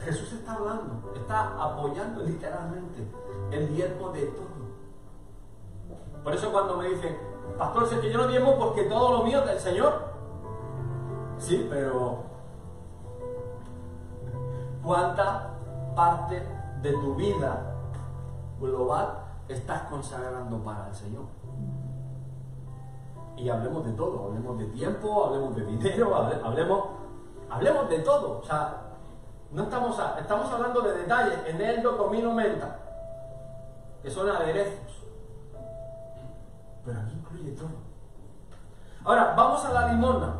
Jesús 0.00 0.32
está 0.32 0.54
hablando, 0.54 1.12
está 1.14 1.62
apoyando 1.62 2.22
literalmente 2.22 3.02
el 3.50 3.74
diezmo 3.74 4.10
de 4.10 4.26
todo. 4.26 4.46
Por 6.22 6.34
eso 6.34 6.52
cuando 6.52 6.76
me 6.76 6.88
dicen, 6.88 7.16
pastor, 7.56 7.88
sé 7.88 8.00
que 8.00 8.12
yo 8.12 8.18
no 8.18 8.28
diezmo 8.28 8.58
porque 8.58 8.84
todo 8.84 9.18
lo 9.18 9.24
mío 9.24 9.40
es 9.40 9.46
del 9.46 9.58
Señor. 9.58 10.16
Sí, 11.38 11.66
pero 11.70 12.24
¿cuánta 14.82 15.54
parte 15.94 16.42
de 16.82 16.92
tu 16.92 17.14
vida 17.14 17.75
global 18.60 19.26
estás 19.48 19.82
consagrando 19.82 20.62
para 20.62 20.88
el 20.88 20.94
Señor. 20.94 21.24
Y 23.36 23.48
hablemos 23.48 23.84
de 23.84 23.92
todo, 23.92 24.24
hablemos 24.24 24.58
de 24.58 24.66
tiempo, 24.66 25.26
hablemos 25.26 25.54
de 25.56 25.64
dinero, 25.66 26.14
hablemos, 26.14 26.84
hablemos 27.50 27.88
de 27.88 27.98
todo. 28.00 28.40
O 28.40 28.44
sea, 28.44 28.82
no 29.52 29.64
estamos, 29.64 29.98
estamos 30.18 30.50
hablando 30.50 30.80
de 30.80 30.98
detalles, 30.98 31.38
en 31.46 31.60
el 31.60 31.82
comino, 31.96 32.32
menta, 32.32 32.78
que 34.02 34.10
son 34.10 34.28
aderezos. 34.28 35.04
Pero 36.84 37.00
aquí 37.00 37.14
incluye 37.14 37.50
todo. 37.52 37.68
Ahora, 39.04 39.34
vamos 39.36 39.64
a 39.64 39.72
la 39.72 39.92
limosna. 39.92 40.34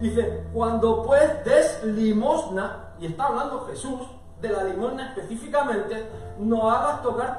Dice, 0.00 0.48
cuando 0.52 1.02
pues 1.04 1.44
des 1.44 1.84
limosna, 1.84 2.94
y 2.98 3.06
está 3.06 3.26
hablando 3.26 3.66
Jesús, 3.66 4.00
de 4.42 4.48
la 4.48 4.64
limosna 4.64 5.10
específicamente, 5.10 6.04
no 6.38 6.68
hagas 6.68 7.00
tocar 7.02 7.36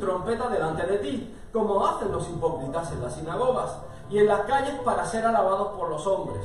trompeta 0.00 0.48
delante 0.48 0.86
de 0.86 0.98
ti, 0.98 1.34
como 1.52 1.86
hacen 1.86 2.10
los 2.10 2.28
hipócritas 2.28 2.90
en 2.92 3.02
las 3.02 3.14
sinagogas 3.14 3.76
y 4.08 4.18
en 4.18 4.26
las 4.26 4.40
calles 4.40 4.74
para 4.82 5.04
ser 5.04 5.26
alabados 5.26 5.78
por 5.78 5.90
los 5.90 6.06
hombres. 6.06 6.44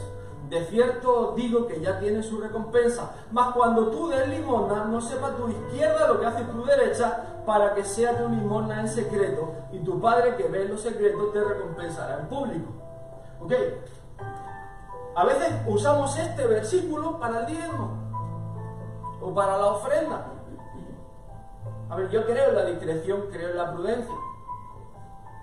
De 0.50 0.66
cierto 0.66 1.34
digo 1.38 1.66
que 1.66 1.80
ya 1.80 2.00
tienen 2.00 2.22
su 2.22 2.40
recompensa, 2.40 3.12
mas 3.32 3.54
cuando 3.54 3.88
tú 3.88 4.10
des 4.10 4.28
limosna, 4.28 4.84
no 4.86 5.00
sepa 5.00 5.32
tu 5.38 5.48
izquierda 5.48 6.10
lo 6.10 6.20
que 6.20 6.26
hace 6.26 6.44
tu 6.44 6.66
derecha, 6.66 7.24
para 7.46 7.74
que 7.74 7.84
sea 7.84 8.18
tu 8.18 8.28
limosna 8.30 8.82
en 8.82 8.90
secreto, 8.90 9.54
y 9.72 9.80
tu 9.80 10.02
Padre 10.02 10.36
que 10.36 10.50
ve 10.50 10.66
los 10.66 10.82
secretos 10.82 11.32
te 11.32 11.44
recompensará 11.44 12.20
en 12.20 12.28
público. 12.28 12.72
¿Ok? 13.42 13.54
A 15.16 15.26
veces 15.26 15.54
usamos 15.66 16.18
este 16.18 16.46
versículo 16.46 17.20
para 17.20 17.42
el 17.42 17.46
diezmo 17.46 18.03
o 19.24 19.34
para 19.34 19.58
la 19.58 19.68
ofrenda. 19.68 20.26
A 21.90 21.96
ver, 21.96 22.10
yo 22.10 22.26
creo 22.26 22.50
en 22.50 22.56
la 22.56 22.66
discreción, 22.66 23.22
creo 23.32 23.52
en 23.52 23.58
la 23.58 23.72
prudencia. 23.72 24.16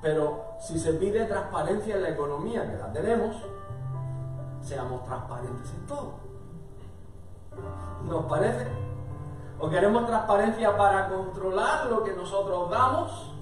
Pero 0.03 0.45
si 0.61 0.79
se 0.79 0.93
pide 0.95 1.25
transparencia 1.25 1.97
en 1.97 2.03
la 2.03 2.11
economía, 2.11 2.71
que 2.71 2.77
la 2.77 2.93
tenemos, 2.93 3.37
seamos 4.61 5.05
transparentes 5.05 5.73
en 5.75 5.87
todo. 5.87 6.13
¿Nos 8.05 8.25
parece? 8.25 8.67
¿O 9.59 9.69
queremos 9.69 10.07
transparencia 10.07 10.77
para 10.77 11.09
controlar 11.09 11.87
lo 11.87 12.03
que 12.03 12.13
nosotros 12.13 12.71
damos, 12.71 13.35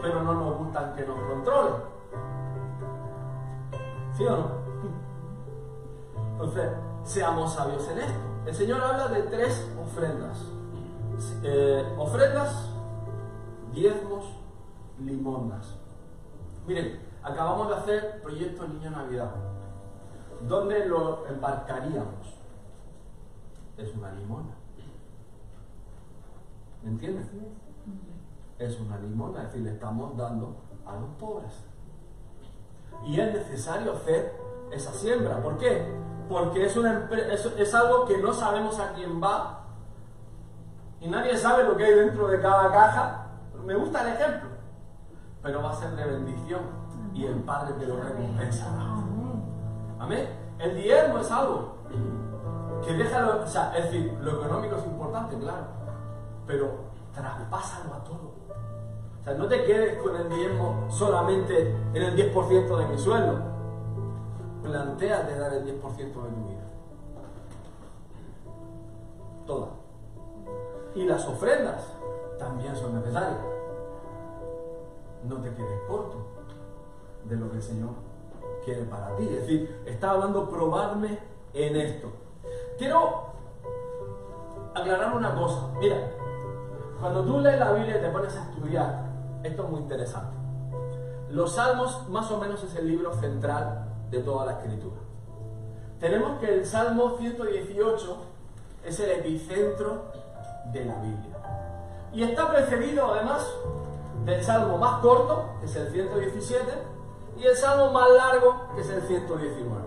pero 0.00 0.22
no 0.22 0.34
nos 0.34 0.58
gustan 0.58 0.94
que 0.94 1.04
nos 1.04 1.20
controlen? 1.20 1.74
¿Sí 4.16 4.26
o 4.26 4.36
no? 4.36 4.46
Entonces, 6.32 6.70
seamos 7.02 7.52
sabios 7.52 7.88
en 7.88 7.98
esto. 7.98 8.27
El 8.48 8.54
Señor 8.54 8.80
habla 8.80 9.08
de 9.08 9.24
tres 9.24 9.70
ofrendas. 9.78 10.38
Eh, 11.42 11.84
ofrendas, 11.98 12.70
diezmos, 13.74 14.24
limonas. 14.98 15.76
Miren, 16.66 16.98
acabamos 17.22 17.68
de 17.68 17.74
hacer 17.74 18.22
proyecto 18.22 18.66
Niño 18.66 18.90
Navidad. 18.90 19.34
¿Dónde 20.48 20.86
lo 20.86 21.26
embarcaríamos? 21.26 22.38
Es 23.76 23.94
una 23.94 24.12
limona. 24.12 24.54
¿Me 26.82 26.88
entiendes? 26.88 27.26
Es 28.58 28.80
una 28.80 28.98
limona, 28.98 29.40
es 29.42 29.48
decir, 29.48 29.60
le 29.60 29.72
estamos 29.72 30.16
dando 30.16 30.56
a 30.86 30.94
los 30.94 31.10
pobres. 31.20 31.52
Y 33.04 33.20
es 33.20 33.30
necesario 33.30 33.92
hacer 33.92 34.34
esa 34.72 34.94
siembra. 34.94 35.42
¿Por 35.42 35.58
qué? 35.58 36.07
Porque 36.28 36.66
es, 36.66 36.76
una, 36.76 37.08
es, 37.10 37.74
algo 37.74 38.04
que 38.06 38.18
no 38.18 38.32
sabemos 38.32 38.78
a 38.78 38.92
quién 38.92 39.22
va 39.22 39.60
y 41.00 41.08
nadie 41.08 41.36
sabe 41.36 41.64
lo 41.64 41.76
que 41.76 41.84
hay 41.84 41.94
dentro 41.94 42.28
de 42.28 42.40
cada 42.40 42.70
caja. 42.70 43.26
Me 43.64 43.74
gusta 43.74 44.02
el 44.02 44.14
ejemplo, 44.14 44.50
pero 45.42 45.62
va 45.62 45.70
a 45.70 45.74
ser 45.74 45.90
de 45.90 46.04
bendición 46.04 46.60
y 47.14 47.24
el 47.26 47.36
Padre 47.42 47.74
te 47.74 47.86
lo 47.86 48.00
recompensará. 48.00 48.84
Amén. 49.98 50.28
El 50.58 50.76
diezmo 50.76 51.18
es 51.18 51.30
algo 51.30 51.76
que 52.84 52.92
deja, 52.92 53.20
lo, 53.20 53.42
o 53.42 53.46
sea, 53.46 53.76
es 53.76 53.84
decir, 53.84 54.16
lo 54.20 54.32
económico 54.32 54.76
es 54.76 54.84
importante, 54.86 55.38
claro, 55.38 55.66
pero 56.46 56.70
traspásalo 57.14 57.94
a 57.94 58.04
todo. 58.04 58.34
O 59.20 59.24
sea, 59.24 59.34
no 59.34 59.46
te 59.46 59.64
quedes 59.64 60.02
con 60.02 60.16
el 60.16 60.28
diezmo 60.28 60.86
solamente 60.90 61.76
en 61.94 62.02
el 62.02 62.32
10% 62.32 62.76
de 62.76 62.86
mi 62.86 62.98
sueldo 62.98 63.57
planteate 64.68 65.38
dar 65.38 65.54
el 65.54 65.64
10% 65.64 65.96
de 65.98 66.12
tu 66.12 66.20
vida. 66.20 66.64
Toda. 69.46 69.68
Y 70.94 71.04
las 71.04 71.26
ofrendas 71.26 71.82
también 72.38 72.76
son 72.76 72.94
necesarias. 72.94 73.38
No 75.24 75.36
te 75.38 75.52
quedes 75.54 75.80
corto 75.88 76.18
de 77.24 77.36
lo 77.36 77.50
que 77.50 77.56
el 77.56 77.62
Señor 77.62 77.90
quiere 78.64 78.82
para 78.84 79.16
ti. 79.16 79.24
Es 79.24 79.40
decir, 79.40 79.82
está 79.86 80.10
hablando 80.10 80.48
probarme 80.48 81.18
en 81.54 81.76
esto. 81.76 82.12
Quiero 82.78 83.28
aclarar 84.74 85.16
una 85.16 85.34
cosa. 85.34 85.68
Mira, 85.78 85.96
cuando 87.00 87.24
tú 87.24 87.40
lees 87.40 87.58
la 87.58 87.72
Biblia 87.72 87.98
y 87.98 88.00
te 88.00 88.08
pones 88.10 88.36
a 88.36 88.50
estudiar, 88.50 89.06
esto 89.42 89.64
es 89.64 89.70
muy 89.70 89.80
interesante. 89.80 90.36
Los 91.30 91.54
salmos 91.54 92.08
más 92.08 92.30
o 92.30 92.38
menos 92.38 92.62
es 92.64 92.74
el 92.76 92.88
libro 92.88 93.12
central 93.14 93.88
de 94.10 94.20
toda 94.20 94.46
la 94.46 94.52
escritura. 94.52 95.00
Tenemos 96.00 96.38
que 96.38 96.54
el 96.54 96.66
Salmo 96.66 97.16
118 97.18 98.16
es 98.84 99.00
el 99.00 99.10
epicentro 99.10 100.12
de 100.72 100.84
la 100.84 100.94
Biblia. 100.96 101.36
Y 102.12 102.22
está 102.22 102.50
precedido 102.50 103.12
además 103.12 103.46
del 104.24 104.42
Salmo 104.42 104.78
más 104.78 105.00
corto, 105.00 105.56
que 105.60 105.66
es 105.66 105.76
el 105.76 105.90
117, 105.90 106.64
y 107.38 107.44
el 107.44 107.56
Salmo 107.56 107.92
más 107.92 108.10
largo, 108.10 108.68
que 108.74 108.82
es 108.82 108.90
el 108.90 109.02
119. 109.02 109.82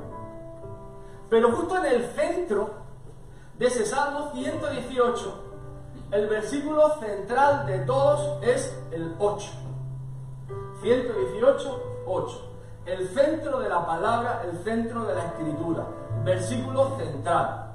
Pero 1.29 1.51
justo 1.53 1.77
en 1.77 1.85
el 1.85 2.05
centro 2.07 2.69
de 3.57 3.67
ese 3.67 3.85
Salmo 3.85 4.31
118, 4.33 5.43
el 6.11 6.27
versículo 6.27 6.99
central 6.99 7.65
de 7.65 7.79
todos 7.79 8.43
es 8.43 8.77
el 8.91 9.15
8. 9.17 9.49
118, 10.81 11.83
8 12.05 12.50
el 12.85 13.07
centro 13.09 13.59
de 13.59 13.69
la 13.69 13.85
palabra, 13.85 14.41
el 14.45 14.57
centro 14.63 15.05
de 15.05 15.15
la 15.15 15.25
escritura, 15.25 15.85
versículo 16.23 16.97
central. 16.97 17.71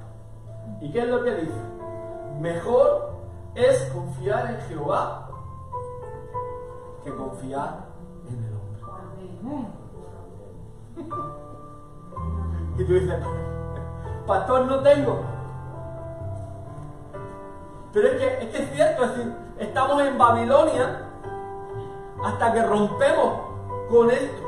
¿Y 0.81 0.91
qué 0.91 0.99
es 0.99 1.07
lo 1.07 1.23
que 1.23 1.35
dice? 1.35 1.61
Mejor 2.39 3.17
es 3.55 3.89
confiar 3.93 4.51
en 4.51 4.61
Jehová 4.67 5.29
que 7.03 7.15
confiar 7.15 7.85
en 8.27 8.43
el 8.43 8.53
hombre. 8.53 9.71
Y 12.77 12.83
tú 12.83 12.93
dices, 12.93 13.15
pastor 14.27 14.65
no 14.65 14.79
tengo. 14.81 15.19
Pero 17.93 18.07
es 18.09 18.17
que, 18.17 18.43
es 18.43 18.49
que 18.51 18.63
es 18.63 18.71
cierto, 18.73 19.03
es 19.05 19.17
decir, 19.17 19.33
estamos 19.57 20.01
en 20.03 20.17
Babilonia 20.17 21.07
hasta 22.23 22.53
que 22.53 22.61
rompemos 22.63 23.39
con 23.89 24.11
esto, 24.11 24.46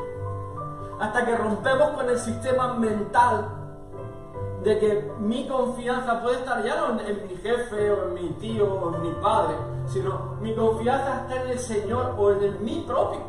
hasta 1.00 1.26
que 1.26 1.36
rompemos 1.36 1.92
con 1.92 2.10
el 2.10 2.20
sistema 2.20 2.74
mental 2.74 3.48
de 4.64 4.78
que 4.78 5.12
mi 5.20 5.48
confianza 5.48 6.22
puede 6.22 6.40
estar 6.40 6.64
ya 6.64 6.76
no 6.76 7.00
en, 7.00 7.28
mi 7.28 7.36
jefe 7.38 7.92
o 7.92 8.08
en 8.08 8.14
mi 8.14 8.30
tío 8.34 8.74
o 8.74 8.96
en 8.96 9.02
mi 9.02 9.12
padre, 9.22 9.56
sino 9.88 10.36
mi 10.42 10.54
confianza 10.54 11.22
está 11.22 11.44
en 11.44 11.52
el 11.52 11.60
Señor 11.60 12.16
o 12.18 12.32
en 12.32 12.44
el 12.44 12.60
mí 12.60 12.84
propio. 12.86 13.22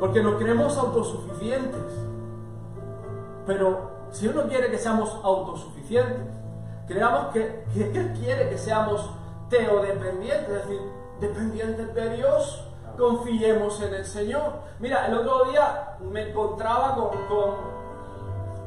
Porque 0.00 0.22
nos 0.22 0.36
creemos 0.36 0.76
autosuficientes. 0.78 1.82
Pero 3.46 3.90
si 4.10 4.28
uno 4.28 4.44
quiere 4.44 4.70
que 4.70 4.78
seamos 4.78 5.14
autosuficientes, 5.22 6.34
creamos 6.86 7.32
que, 7.32 7.64
que 7.74 7.90
Él 7.90 8.12
quiere 8.18 8.48
que 8.48 8.56
seamos 8.56 9.10
teodependientes, 9.50 10.48
es 10.48 10.68
decir, 10.68 10.80
dependientes 11.20 11.94
de 11.94 12.16
Dios, 12.16 12.67
confiemos 12.98 13.80
en 13.80 13.94
el 13.94 14.04
Señor. 14.04 14.52
Mira, 14.80 15.06
el 15.06 15.18
otro 15.18 15.44
día 15.44 15.96
me 16.00 16.30
encontraba 16.30 16.94
con, 16.96 17.78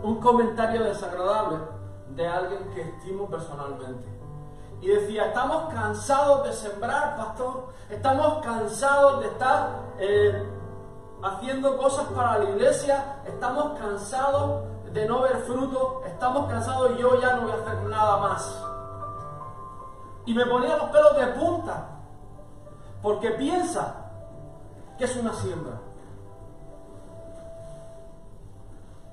un 0.04 0.20
comentario 0.20 0.84
desagradable 0.84 1.60
de 2.15 2.28
alguien 2.28 2.72
que 2.74 2.82
estimo 2.82 3.30
personalmente. 3.30 4.08
Y 4.82 4.88
decía, 4.88 5.28
estamos 5.28 5.72
cansados 5.72 6.44
de 6.46 6.54
sembrar, 6.54 7.15
pastor, 7.15 7.67
estamos 7.89 8.44
cansados 8.44 9.20
de 9.20 9.28
estar 9.28 9.70
eh, 10.00 10.50
haciendo 11.22 11.78
cosas 11.78 12.08
para 12.08 12.39
la 12.39 12.50
iglesia, 12.50 13.22
estamos 13.28 13.78
cansados 13.78 14.63
de 14.91 15.06
no 15.06 15.22
ver 15.22 15.38
fruto, 15.46 16.02
estamos 16.08 16.50
cansados 16.50 16.94
y 16.98 17.02
yo 17.02 17.22
ya 17.22 17.36
no 17.36 17.44
voy 17.44 17.52
a 17.52 17.56
hacer 17.56 17.84
nada 17.84 18.17
más. 18.17 18.65
Y 20.26 20.34
me 20.34 20.46
ponía 20.48 20.78
los 20.78 20.89
pelos 20.89 21.15
de 21.15 21.28
punta, 21.28 21.89
porque 23.04 23.32
piensa 23.32 24.01
que 25.02 25.06
es 25.06 25.16
una 25.16 25.34
siembra. 25.34 25.82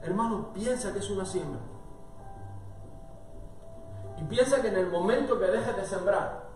Hermano, 0.02 0.52
piensa 0.52 0.92
que 0.92 0.98
es 0.98 1.08
una 1.08 1.24
siembra. 1.24 1.60
Y 4.18 4.24
piensa 4.24 4.60
que 4.60 4.68
en 4.68 4.76
el 4.76 4.90
momento 4.90 5.38
que 5.38 5.46
dejes 5.46 5.74
de 5.74 5.86
sembrar, 5.86 6.50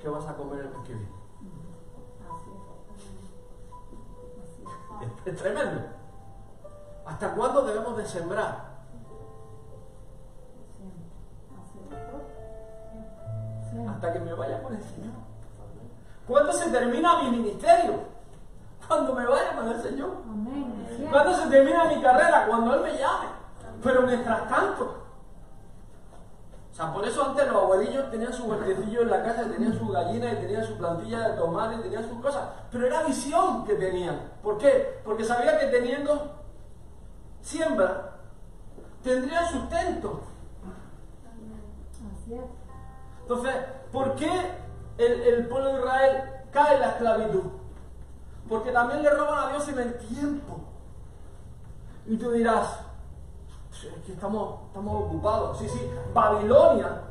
¿qué 0.00 0.08
vas 0.10 0.26
a 0.26 0.36
comer 0.36 0.66
el 0.66 0.68
mes 0.68 0.86
que 0.86 0.92
viene? 0.92 1.16
Es, 5.24 5.36
tremendo. 5.36 5.80
¿Hasta 7.06 7.34
cuándo 7.34 7.62
debemos 7.64 7.96
de 7.96 8.04
sembrar? 8.04 8.76
Hasta 13.88 14.12
que 14.12 14.20
me 14.20 14.34
vaya 14.34 14.62
con 14.62 14.74
el 14.74 14.82
Señor. 14.82 15.35
¿Cuándo 16.26 16.52
se 16.52 16.70
termina 16.70 17.22
mi 17.22 17.30
ministerio? 17.30 18.00
Cuando 18.86 19.14
me 19.14 19.26
vaya 19.26 19.56
con 19.56 19.68
el 19.68 19.80
Señor. 19.80 20.10
Cuando 21.10 21.34
se 21.34 21.46
termina 21.48 21.84
mi 21.84 22.00
carrera, 22.02 22.46
cuando 22.48 22.74
Él 22.74 22.80
me 22.82 22.98
llame. 22.98 23.26
Pero 23.82 24.02
mientras 24.02 24.48
tanto. 24.48 25.02
O 26.72 26.74
sea, 26.74 26.92
por 26.92 27.06
eso 27.06 27.24
antes 27.24 27.46
los 27.46 27.56
abuelillos 27.56 28.10
tenían 28.10 28.32
su 28.32 28.44
huertecillo 28.44 29.02
en 29.02 29.10
la 29.10 29.22
casa, 29.22 29.44
tenían 29.44 29.78
su 29.78 29.88
gallina 29.88 30.32
y 30.32 30.36
tenían 30.36 30.64
su 30.64 30.76
plantilla 30.76 31.28
de 31.28 31.36
tomate 31.36 31.76
y 31.76 31.82
tenían 31.82 32.08
sus 32.08 32.20
cosas. 32.20 32.48
Pero 32.70 32.86
era 32.86 33.02
visión 33.04 33.64
que 33.64 33.74
tenían. 33.76 34.20
¿Por 34.42 34.58
qué? 34.58 35.00
Porque 35.04 35.24
sabía 35.24 35.58
que 35.58 35.66
teniendo 35.68 36.32
siembra, 37.40 38.18
tendrían 39.02 39.46
sustento. 39.46 40.20
Entonces, 43.22 43.54
¿por 43.90 44.14
qué 44.16 44.65
el, 44.98 45.20
el 45.22 45.48
pueblo 45.48 45.74
de 45.74 45.78
Israel 45.80 46.22
cae 46.50 46.74
en 46.74 46.80
la 46.80 46.88
esclavitud? 46.88 47.42
Porque 48.48 48.70
también 48.70 49.02
le 49.02 49.10
roban 49.10 49.48
a 49.48 49.52
Dios 49.52 49.68
en 49.68 49.78
el 49.78 49.98
tiempo. 49.98 50.60
Y 52.06 52.16
tú 52.16 52.30
dirás, 52.30 52.86
que 54.04 54.12
estamos, 54.12 54.60
estamos 54.68 55.04
ocupados. 55.04 55.58
Sí, 55.58 55.68
sí, 55.68 55.90
Babilonia 56.14 57.02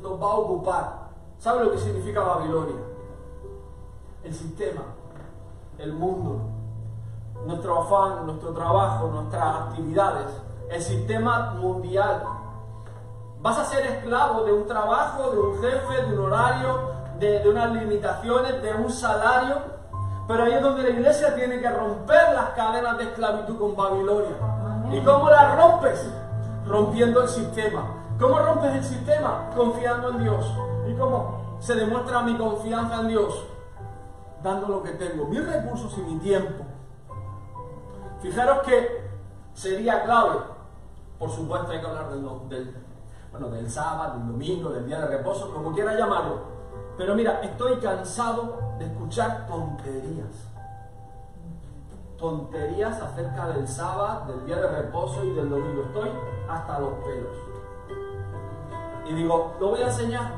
nos 0.00 0.20
va 0.20 0.26
a 0.26 0.34
ocupar. 0.34 1.04
¿Sabe 1.38 1.64
lo 1.64 1.72
que 1.72 1.78
significa 1.78 2.20
Babilonia? 2.20 2.76
El 4.22 4.34
sistema, 4.34 4.82
el 5.78 5.92
mundo, 5.92 6.40
nuestro 7.46 7.82
afán, 7.82 8.26
nuestro 8.26 8.52
trabajo, 8.52 9.08
nuestras 9.08 9.56
actividades, 9.62 10.30
el 10.70 10.82
sistema 10.82 11.54
mundial. 11.54 12.24
Vas 13.40 13.58
a 13.58 13.64
ser 13.66 13.84
esclavo 13.86 14.44
de 14.44 14.52
un 14.52 14.66
trabajo, 14.66 15.30
de 15.30 15.38
un 15.38 15.60
jefe, 15.60 16.02
de 16.06 16.18
un 16.18 16.24
horario, 16.24 16.93
de, 17.18 17.40
de 17.40 17.48
unas 17.48 17.72
limitaciones, 17.72 18.62
de 18.62 18.72
un 18.74 18.90
salario 18.90 19.74
pero 20.26 20.44
ahí 20.44 20.52
es 20.52 20.62
donde 20.62 20.82
la 20.82 20.90
iglesia 20.90 21.34
tiene 21.34 21.60
que 21.60 21.68
romper 21.68 22.32
las 22.32 22.50
cadenas 22.50 22.96
de 22.96 23.04
esclavitud 23.04 23.58
con 23.58 23.76
Babilonia. 23.76 24.36
¿Y 24.90 25.00
cómo 25.02 25.28
las 25.28 25.56
rompes? 25.56 26.10
Rompiendo 26.66 27.22
el 27.22 27.28
sistema. 27.28 27.84
¿Cómo 28.18 28.38
rompes 28.38 28.74
el 28.74 28.84
sistema? 28.84 29.50
Confiando 29.54 30.10
en 30.10 30.22
Dios. 30.22 30.50
¿Y 30.88 30.94
cómo 30.94 31.58
se 31.60 31.74
demuestra 31.74 32.22
mi 32.22 32.36
confianza 32.38 33.00
en 33.00 33.08
Dios? 33.08 33.44
Dando 34.42 34.68
lo 34.68 34.82
que 34.82 34.92
tengo, 34.92 35.26
mis 35.26 35.44
recursos 35.44 35.94
y 35.98 36.00
mi 36.00 36.18
tiempo. 36.20 36.64
Fijaros 38.20 38.60
que 38.60 39.04
sería 39.52 40.04
clave, 40.04 40.36
por 41.18 41.30
supuesto 41.30 41.70
hay 41.70 41.80
que 41.80 41.86
hablar 41.86 42.10
del, 42.10 42.48
del, 42.48 42.74
bueno, 43.30 43.48
del 43.50 43.70
sábado, 43.70 44.18
del 44.18 44.28
domingo, 44.28 44.70
del 44.70 44.86
día 44.86 45.00
de 45.00 45.06
reposo, 45.18 45.52
como 45.52 45.72
quiera 45.72 45.94
llamarlo, 45.94 46.53
pero 46.96 47.14
mira, 47.14 47.40
estoy 47.42 47.76
cansado 47.78 48.76
de 48.78 48.86
escuchar 48.86 49.46
tonterías. 49.48 50.48
Tonterías 52.18 53.00
acerca 53.00 53.48
del 53.48 53.66
sábado, 53.66 54.32
del 54.32 54.46
día 54.46 54.56
de 54.56 54.68
reposo 54.68 55.24
y 55.24 55.30
del 55.34 55.50
domingo. 55.50 55.82
Estoy 55.82 56.10
hasta 56.48 56.78
los 56.78 56.92
pelos. 57.04 57.36
Y 59.06 59.14
digo, 59.14 59.54
lo 59.58 59.70
voy 59.70 59.82
a 59.82 59.86
enseñar. 59.86 60.32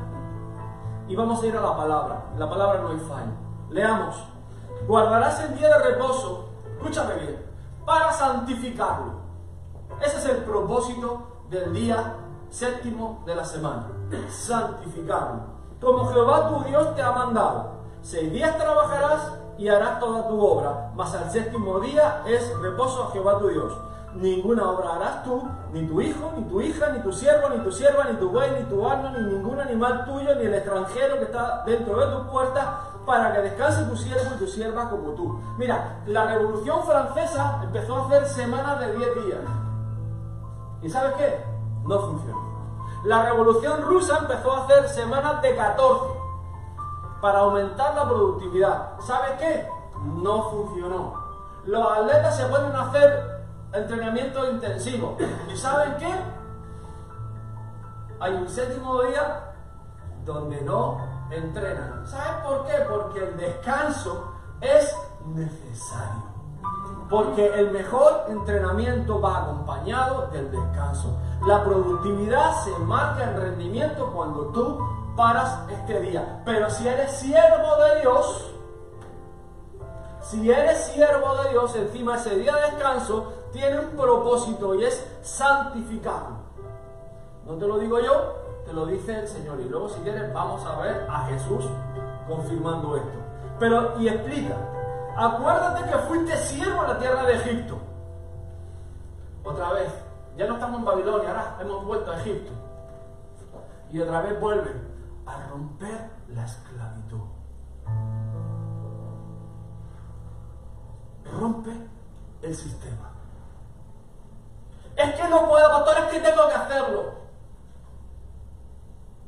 Y 1.07 1.15
vamos 1.15 1.41
a 1.43 1.45
ir 1.45 1.55
a 1.55 1.61
la 1.61 1.77
palabra. 1.77 2.25
La 2.37 2.49
palabra 2.49 2.81
no 2.81 2.89
hay 2.89 2.99
fallo. 2.99 3.31
Leamos. 3.69 4.15
Guardarás 4.87 5.39
el 5.43 5.57
día 5.57 5.69
de 5.69 5.83
reposo, 5.91 6.49
escúchame 6.77 7.15
bien, 7.15 7.45
para 7.85 8.11
santificarlo. 8.11 9.13
Ese 10.01 10.17
es 10.17 10.25
el 10.25 10.37
propósito 10.43 11.45
del 11.49 11.73
día 11.73 12.15
séptimo 12.49 13.23
de 13.25 13.35
la 13.35 13.45
semana. 13.45 13.87
Santificarlo 14.29 15.56
como 15.81 16.07
Jehová 16.07 16.49
tu 16.49 16.63
Dios 16.63 16.95
te 16.95 17.01
ha 17.01 17.11
mandado. 17.11 17.77
Seis 18.01 18.31
días 18.31 18.57
trabajarás 18.57 19.33
y 19.57 19.67
harás 19.69 19.99
toda 19.99 20.27
tu 20.27 20.39
obra, 20.39 20.91
mas 20.95 21.13
al 21.13 21.29
séptimo 21.31 21.79
día 21.79 22.21
es 22.25 22.57
reposo 22.59 23.03
a 23.03 23.11
Jehová 23.11 23.39
tu 23.39 23.47
Dios. 23.49 23.73
Ninguna 24.15 24.71
obra 24.71 24.95
harás 24.95 25.23
tú, 25.23 25.43
ni 25.73 25.85
tu 25.85 26.01
hijo, 26.01 26.31
ni 26.35 26.43
tu 26.45 26.61
hija, 26.61 26.89
ni 26.89 26.99
tu 26.99 27.11
siervo, 27.11 27.49
ni 27.49 27.59
tu 27.59 27.71
sierva, 27.71 28.05
ni 28.05 28.17
tu 28.17 28.29
buey, 28.29 28.49
ni 28.51 28.63
tu 28.63 28.87
asno, 28.87 29.11
ni 29.11 29.33
ningún 29.33 29.59
animal 29.59 30.05
tuyo, 30.05 30.33
ni 30.35 30.45
el 30.45 30.53
extranjero 30.55 31.17
que 31.17 31.25
está 31.25 31.63
dentro 31.65 31.99
de 31.99 32.15
tu 32.15 32.31
puerta, 32.31 32.79
para 33.05 33.33
que 33.33 33.41
descanse 33.41 33.83
tu 33.83 33.95
siervo 33.95 34.35
y 34.35 34.39
tu 34.39 34.47
sierva 34.47 34.89
como 34.89 35.11
tú. 35.11 35.39
Mira, 35.57 36.01
la 36.07 36.25
revolución 36.25 36.83
francesa 36.83 37.61
empezó 37.63 37.97
a 37.97 38.05
hacer 38.05 38.27
semanas 38.27 38.79
de 38.79 38.95
10 38.95 39.25
días. 39.25 39.39
¿Y 40.81 40.89
sabes 40.89 41.13
qué? 41.13 41.43
No 41.85 41.99
funcionó. 41.99 42.56
La 43.07 43.23
revolución 43.23 43.83
rusa 43.83 44.17
empezó 44.17 44.51
a 44.51 44.65
hacer 44.65 44.89
semanas 44.89 45.41
de 45.41 45.55
14 45.55 46.07
para 47.21 47.39
aumentar 47.39 47.95
la 47.95 48.03
productividad. 48.03 48.99
¿Sabe 48.99 49.37
qué? 49.39 49.65
No 50.03 50.49
funcionó. 50.49 51.13
Los 51.63 51.89
atletas 51.89 52.35
se 52.35 52.45
pueden 52.47 52.75
hacer 52.75 53.47
entrenamiento 53.71 54.51
intensivo. 54.51 55.15
¿Y 55.49 55.55
saben 55.55 55.95
qué? 55.95 56.13
Hay 58.19 58.33
un 58.33 58.49
séptimo 58.49 59.01
día 59.03 59.53
donde 60.25 60.61
no 60.63 60.99
entrenan. 61.31 62.05
¿Saben 62.05 62.43
por 62.43 62.65
qué? 62.65 62.73
Porque 62.89 63.19
el 63.19 63.37
descanso 63.37 64.33
es 64.59 64.93
necesario. 65.27 66.26
Porque 67.09 67.47
el 67.47 67.71
mejor 67.71 68.25
entrenamiento 68.27 69.21
va 69.21 69.43
acompañado 69.43 70.27
del 70.27 70.51
descanso. 70.51 71.17
La 71.45 71.63
productividad 71.63 72.63
se 72.63 72.77
marca 72.79 73.23
en 73.23 73.39
rendimiento 73.39 74.11
cuando 74.13 74.47
tú 74.47 74.77
paras 75.15 75.59
este 75.69 76.01
día. 76.01 76.41
Pero 76.43 76.69
si 76.69 76.87
eres 76.87 77.11
siervo 77.11 77.75
de 77.83 78.01
Dios, 78.01 78.51
si 80.21 80.51
eres 80.51 80.77
siervo 80.85 81.35
de 81.43 81.49
Dios, 81.51 81.75
encima 81.75 82.15
ese 82.15 82.35
día 82.35 82.53
de 82.55 82.71
descanso 82.71 83.31
tiene 83.53 83.79
un 83.79 83.91
propósito 83.91 84.75
y 84.75 84.83
es 84.83 85.07
santificarlo. 85.21 86.37
No 87.45 87.53
te 87.53 87.65
lo 87.65 87.77
digo 87.77 87.99
yo, 88.01 88.35
te 88.65 88.73
lo 88.73 88.85
dice 88.85 89.21
el 89.21 89.27
Señor. 89.27 89.59
Y 89.61 89.69
luego 89.69 89.87
si 89.87 90.01
quieres 90.01 90.33
vamos 90.33 90.65
a 90.65 90.79
ver 90.81 91.07
a 91.09 91.25
Jesús 91.27 91.65
confirmando 92.27 92.97
esto. 92.97 93.19
Pero, 93.59 93.99
y 93.99 94.09
explica, 94.09 94.55
acuérdate 95.17 95.89
que 95.89 95.97
fuiste 96.07 96.37
siervo 96.37 96.83
en 96.83 96.89
la 96.89 96.99
tierra 96.99 97.23
de 97.23 97.33
Egipto. 97.35 97.79
otra 99.43 99.71
vez, 99.73 99.91
ya 100.35 100.45
no 100.45 100.53
estamos 100.55 100.79
en 100.79 100.85
Babilonia, 100.85 101.29
ahora 101.29 101.57
hemos 101.61 101.85
vuelto 101.85 102.11
a 102.11 102.19
Egipto. 102.19 102.51
Y 103.91 103.99
otra 103.99 104.21
vez 104.21 104.39
vuelve 104.39 104.71
a 105.25 105.47
romper 105.47 106.09
la 106.27 106.45
esclavitud. 106.45 107.21
Rompe 111.39 111.71
el 112.41 112.55
sistema. 112.55 113.11
Es 114.95 115.13
que 115.15 115.27
no 115.29 115.47
puedo, 115.47 115.69
pastor, 115.69 115.97
es 115.97 116.05
que 116.11 116.19
tengo 116.19 116.47
que 116.47 116.53
hacerlo. 116.55 117.13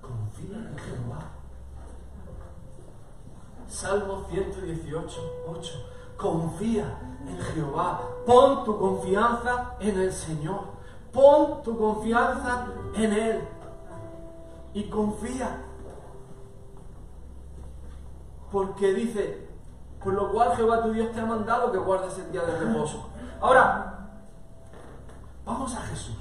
Confía 0.01 0.57
en 0.57 0.77
Jehová. 0.77 1.19
Salmo 3.79 4.25
118, 4.29 5.43
8. 5.47 5.71
Confía 6.17 6.99
en 7.25 7.39
Jehová. 7.39 8.01
Pon 8.25 8.65
tu 8.65 8.77
confianza 8.77 9.75
en 9.79 9.97
el 10.01 10.11
Señor. 10.11 10.63
Pon 11.13 11.63
tu 11.63 11.77
confianza 11.77 12.65
en 12.95 13.13
Él. 13.13 13.41
Y 14.73 14.89
confía. 14.89 15.61
Porque 18.51 18.93
dice, 18.93 19.47
por 20.03 20.13
lo 20.13 20.29
cual 20.33 20.57
Jehová 20.57 20.83
tu 20.83 20.91
Dios 20.91 21.13
te 21.13 21.21
ha 21.21 21.25
mandado 21.25 21.71
que 21.71 21.77
guardes 21.77 22.17
el 22.17 22.33
día 22.33 22.41
de 22.41 22.59
reposo. 22.59 23.07
Ahora, 23.39 24.09
vamos 25.45 25.73
a 25.73 25.81
Jesús. 25.83 26.17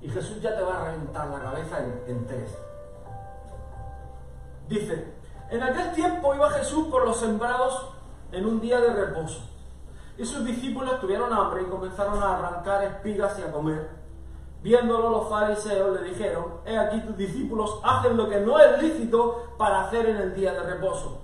Y 0.00 0.08
Jesús 0.08 0.40
ya 0.40 0.56
te 0.56 0.62
va 0.62 0.80
a 0.80 0.84
reventar 0.86 1.28
la 1.28 1.40
cabeza 1.40 1.78
en, 1.80 2.02
en 2.06 2.26
tres. 2.26 2.56
Dice, 4.66 5.11
en 5.52 5.62
aquel 5.62 5.92
tiempo 5.92 6.34
iba 6.34 6.50
Jesús 6.50 6.88
por 6.88 7.04
los 7.04 7.18
sembrados 7.18 7.90
en 8.32 8.46
un 8.46 8.58
día 8.58 8.80
de 8.80 8.90
reposo. 8.90 9.42
Y 10.16 10.24
sus 10.24 10.46
discípulos 10.46 10.98
tuvieron 10.98 11.30
hambre 11.30 11.62
y 11.62 11.66
comenzaron 11.66 12.22
a 12.22 12.38
arrancar 12.38 12.82
espigas 12.84 13.38
y 13.38 13.42
a 13.42 13.52
comer. 13.52 13.90
Viéndolo 14.62 15.10
los 15.10 15.28
fariseos 15.28 16.00
le 16.00 16.08
dijeron, 16.08 16.44
he 16.64 16.78
aquí 16.78 17.00
tus 17.00 17.18
discípulos 17.18 17.80
hacen 17.84 18.16
lo 18.16 18.30
que 18.30 18.40
no 18.40 18.58
es 18.58 18.82
lícito 18.82 19.54
para 19.58 19.82
hacer 19.82 20.06
en 20.06 20.16
el 20.16 20.34
día 20.34 20.54
de 20.54 20.62
reposo. 20.62 21.20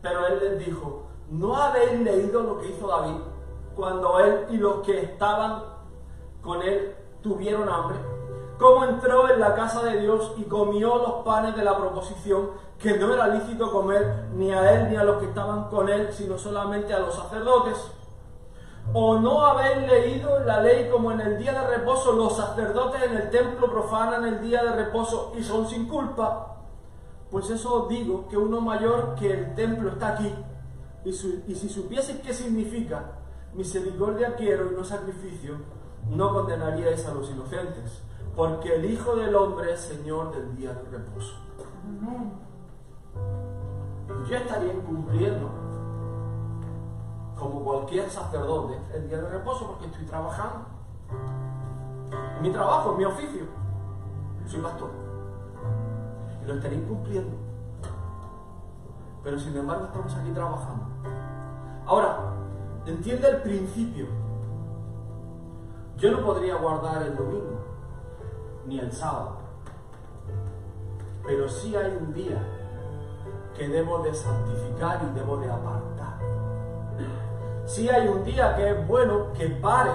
Pero 0.00 0.28
él 0.28 0.38
les 0.40 0.64
dijo, 0.64 1.08
¿no 1.30 1.56
habéis 1.56 2.00
leído 2.02 2.40
lo 2.40 2.60
que 2.60 2.68
hizo 2.68 2.86
David 2.86 3.20
cuando 3.74 4.20
él 4.20 4.46
y 4.50 4.58
los 4.58 4.82
que 4.82 5.02
estaban 5.02 5.64
con 6.40 6.62
él 6.62 6.94
tuvieron 7.20 7.68
hambre? 7.68 7.96
Cómo 8.60 8.84
entró 8.84 9.28
en 9.28 9.40
la 9.40 9.56
casa 9.56 9.82
de 9.82 10.02
Dios 10.02 10.34
y 10.36 10.44
comió 10.44 10.98
los 10.98 11.12
panes 11.24 11.56
de 11.56 11.64
la 11.64 11.76
proposición, 11.76 12.50
que 12.82 12.98
no 12.98 13.14
era 13.14 13.28
lícito 13.28 13.70
comer 13.70 14.26
ni 14.34 14.50
a 14.52 14.72
él 14.72 14.90
ni 14.90 14.96
a 14.96 15.04
los 15.04 15.18
que 15.18 15.26
estaban 15.26 15.68
con 15.70 15.88
él, 15.88 16.08
sino 16.12 16.36
solamente 16.36 16.92
a 16.92 16.98
los 16.98 17.14
sacerdotes. 17.14 17.76
¿O 18.92 19.18
no 19.20 19.46
habéis 19.46 19.86
leído 19.86 20.40
la 20.40 20.60
ley 20.60 20.88
como 20.90 21.12
en 21.12 21.20
el 21.20 21.38
día 21.38 21.52
de 21.52 21.76
reposo 21.78 22.12
los 22.12 22.36
sacerdotes 22.36 23.02
en 23.04 23.16
el 23.16 23.30
templo 23.30 23.70
profanan 23.70 24.26
el 24.26 24.42
día 24.42 24.64
de 24.64 24.72
reposo 24.72 25.32
y 25.38 25.44
son 25.44 25.68
sin 25.68 25.86
culpa? 25.86 26.56
Pues 27.30 27.48
eso 27.50 27.86
digo, 27.88 28.26
que 28.28 28.36
uno 28.36 28.60
mayor 28.60 29.14
que 29.14 29.32
el 29.32 29.54
templo 29.54 29.90
está 29.90 30.08
aquí. 30.08 30.34
Y, 31.04 31.12
si 31.12 31.68
supieseis 31.68 32.18
qué 32.20 32.34
significa, 32.34 33.12
misericordia 33.54 34.34
quiero 34.34 34.72
y 34.72 34.74
no 34.74 34.84
sacrificio, 34.84 35.56
no 36.10 36.32
condenaríais 36.32 37.06
a 37.06 37.14
los 37.14 37.30
inocentes, 37.30 38.02
porque 38.36 38.74
el 38.74 38.84
Hijo 38.84 39.16
del 39.16 39.34
Hombre 39.34 39.72
es 39.72 39.80
Señor 39.80 40.34
del 40.34 40.56
día 40.56 40.74
de 40.74 40.98
reposo. 40.98 41.34
Yo 44.28 44.36
estaría 44.36 44.72
incumpliendo 44.72 45.50
como 47.36 47.64
cualquier 47.64 48.08
sacerdote, 48.08 48.78
el 48.94 49.08
día 49.08 49.18
de 49.18 49.28
reposo 49.28 49.66
porque 49.66 49.86
estoy 49.86 50.04
trabajando. 50.06 50.66
Mi 52.40 52.50
trabajo, 52.50 52.94
mi 52.94 53.04
oficio. 53.04 53.42
Soy 54.46 54.60
pastor. 54.60 54.90
Y 56.42 56.46
lo 56.46 56.54
estaré 56.54 56.76
incumpliendo. 56.76 57.36
Pero 59.24 59.38
sin 59.38 59.56
embargo 59.56 59.86
estamos 59.86 60.14
aquí 60.14 60.30
trabajando. 60.30 60.84
Ahora, 61.86 62.32
entiende 62.86 63.28
el 63.28 63.42
principio. 63.42 64.06
Yo 65.96 66.12
no 66.12 66.24
podría 66.24 66.56
guardar 66.56 67.02
el 67.02 67.16
domingo, 67.16 67.60
ni 68.66 68.78
el 68.78 68.92
sábado. 68.92 69.38
Pero 71.24 71.48
sí 71.48 71.74
hay 71.76 71.96
un 71.96 72.12
día 72.12 72.51
que 73.56 73.68
debo 73.68 73.98
de 73.98 74.14
santificar 74.14 75.00
y 75.02 75.18
debo 75.18 75.36
de 75.36 75.50
apartar 75.50 76.02
si 77.72 77.88
hay 77.88 78.08
un 78.08 78.22
día 78.24 78.54
que 78.54 78.70
es 78.70 78.86
bueno 78.86 79.32
que 79.32 79.48
pare. 79.48 79.92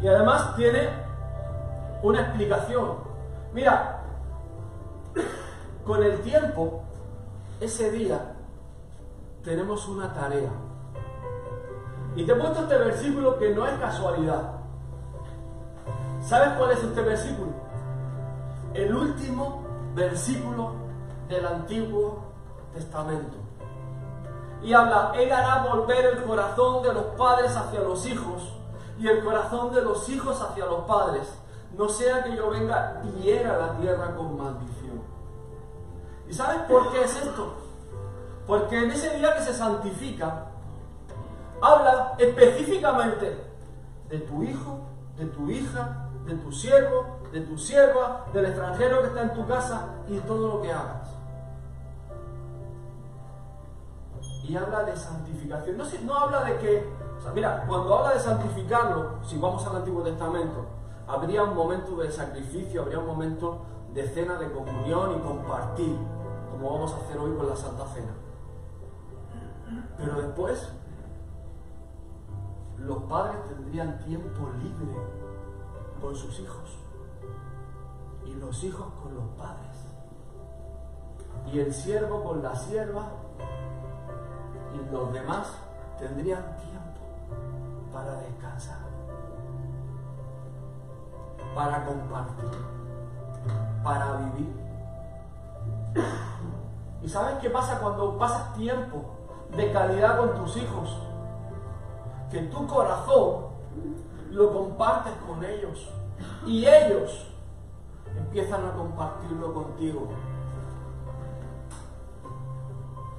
Y 0.00 0.06
además 0.06 0.54
tiene 0.54 0.88
una 2.02 2.20
explicación. 2.20 2.98
Mira, 3.52 4.00
con 5.84 6.02
el 6.02 6.20
tiempo, 6.20 6.82
ese 7.60 7.90
día, 7.90 8.34
tenemos 9.42 9.88
una 9.88 10.12
tarea. 10.12 10.50
Y 12.14 12.24
te 12.24 12.32
he 12.32 12.34
puesto 12.36 12.60
este 12.60 12.76
versículo 12.76 13.38
que 13.38 13.54
no 13.54 13.66
es 13.66 13.74
casualidad. 13.80 14.52
¿Sabes 16.20 16.50
cuál 16.58 16.72
es 16.72 16.82
este 16.82 17.00
versículo? 17.00 17.50
El 18.74 18.94
último 18.94 19.64
versículo 19.94 20.72
del 21.28 21.46
Antiguo 21.46 22.22
Testamento 22.72 23.48
y 24.62 24.72
habla, 24.72 25.12
Él 25.14 25.32
hará 25.32 25.62
volver 25.62 26.04
el 26.06 26.24
corazón 26.24 26.82
de 26.82 26.92
los 26.92 27.04
padres 27.16 27.56
hacia 27.56 27.80
los 27.80 28.04
hijos 28.06 28.52
y 28.98 29.06
el 29.06 29.24
corazón 29.24 29.72
de 29.72 29.82
los 29.82 30.08
hijos 30.08 30.40
hacia 30.40 30.66
los 30.66 30.80
padres, 30.84 31.32
no 31.76 31.88
sea 31.88 32.24
que 32.24 32.34
yo 32.34 32.50
venga 32.50 33.00
y 33.04 33.22
hiera 33.22 33.56
la 33.56 33.72
tierra 33.78 34.16
con 34.16 34.36
maldición. 34.36 35.00
¿Y 36.28 36.34
sabes 36.34 36.62
por 36.62 36.90
qué 36.90 37.04
es 37.04 37.16
esto? 37.16 37.54
Porque 38.46 38.82
en 38.82 38.90
ese 38.90 39.16
día 39.16 39.36
que 39.36 39.42
se 39.42 39.54
santifica, 39.54 40.46
habla 41.62 42.14
específicamente 42.18 43.44
de 44.08 44.18
tu 44.18 44.42
hijo, 44.42 44.80
de 45.16 45.26
tu 45.26 45.48
hija, 45.50 46.08
de 46.26 46.34
tu 46.34 46.50
siervo, 46.50 47.18
de 47.30 47.40
tu 47.42 47.56
sierva, 47.56 48.26
del 48.32 48.46
extranjero 48.46 49.02
que 49.02 49.08
está 49.08 49.22
en 49.22 49.34
tu 49.34 49.46
casa 49.46 49.86
y 50.08 50.16
de 50.16 50.20
todo 50.22 50.48
lo 50.48 50.62
que 50.62 50.72
hagas. 50.72 51.17
Y 54.48 54.56
habla 54.56 54.82
de 54.84 54.96
santificación. 54.96 55.76
No, 55.76 55.84
no 56.04 56.14
habla 56.14 56.44
de 56.44 56.58
que, 56.58 56.88
mira, 57.34 57.64
cuando 57.68 57.98
habla 57.98 58.14
de 58.14 58.20
santificarlo, 58.20 59.22
si 59.22 59.36
vamos 59.36 59.64
al 59.66 59.76
Antiguo 59.76 60.02
Testamento, 60.02 60.64
habría 61.06 61.42
un 61.42 61.54
momento 61.54 61.96
de 61.96 62.10
sacrificio, 62.10 62.82
habría 62.82 62.98
un 62.98 63.06
momento 63.06 63.58
de 63.92 64.08
cena 64.08 64.38
de 64.38 64.50
comunión 64.50 65.16
y 65.16 65.20
compartir, 65.20 65.94
como 66.50 66.72
vamos 66.72 66.92
a 66.94 66.96
hacer 66.96 67.18
hoy 67.18 67.36
con 67.36 67.46
la 67.46 67.56
Santa 67.56 67.84
Cena. 67.88 68.14
Pero 69.98 70.14
después, 70.22 70.72
los 72.78 73.02
padres 73.02 73.36
tendrían 73.48 73.98
tiempo 74.00 74.48
libre 74.62 74.96
con 76.00 76.16
sus 76.16 76.40
hijos 76.40 76.78
y 78.24 78.34
los 78.34 78.64
hijos 78.64 78.86
con 79.02 79.14
los 79.14 79.24
padres 79.36 79.76
y 81.52 81.58
el 81.58 81.74
siervo 81.74 82.22
con 82.22 82.42
la 82.42 82.54
sierva 82.54 83.10
los 84.90 85.12
demás 85.12 85.52
tendrían 85.98 86.56
tiempo 86.56 87.00
para 87.92 88.14
descansar, 88.20 88.78
para 91.54 91.84
compartir, 91.84 92.50
para 93.82 94.16
vivir. 94.16 94.54
¿Y 97.02 97.08
sabes 97.08 97.38
qué 97.40 97.50
pasa 97.50 97.78
cuando 97.78 98.18
pasas 98.18 98.52
tiempo 98.54 99.04
de 99.56 99.72
calidad 99.72 100.18
con 100.18 100.34
tus 100.34 100.56
hijos? 100.56 100.96
Que 102.30 102.42
tu 102.42 102.66
corazón 102.66 103.46
lo 104.30 104.52
compartes 104.52 105.14
con 105.26 105.42
ellos 105.44 105.88
y 106.44 106.66
ellos 106.66 107.28
empiezan 108.16 108.66
a 108.66 108.72
compartirlo 108.72 109.54
contigo. 109.54 110.08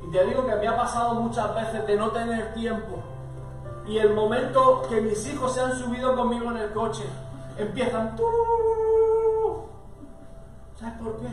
Y 0.04 0.12
te 0.12 0.26
digo 0.26 0.46
que 0.46 0.56
me 0.56 0.68
ha 0.68 0.78
pasado 0.78 1.16
muchas 1.16 1.54
veces 1.56 1.86
de 1.86 1.98
no 1.98 2.10
tener 2.12 2.54
tiempo. 2.54 2.98
Y 3.86 3.98
el 3.98 4.14
momento 4.14 4.84
que 4.88 5.02
mis 5.02 5.26
hijos 5.28 5.54
se 5.54 5.62
han 5.62 5.74
subido 5.74 6.16
conmigo 6.16 6.52
en 6.52 6.58
el 6.58 6.74
coche, 6.74 7.06
empiezan... 7.58 8.16
¿Sabes 10.76 10.96
por 11.02 11.18
qué? 11.18 11.28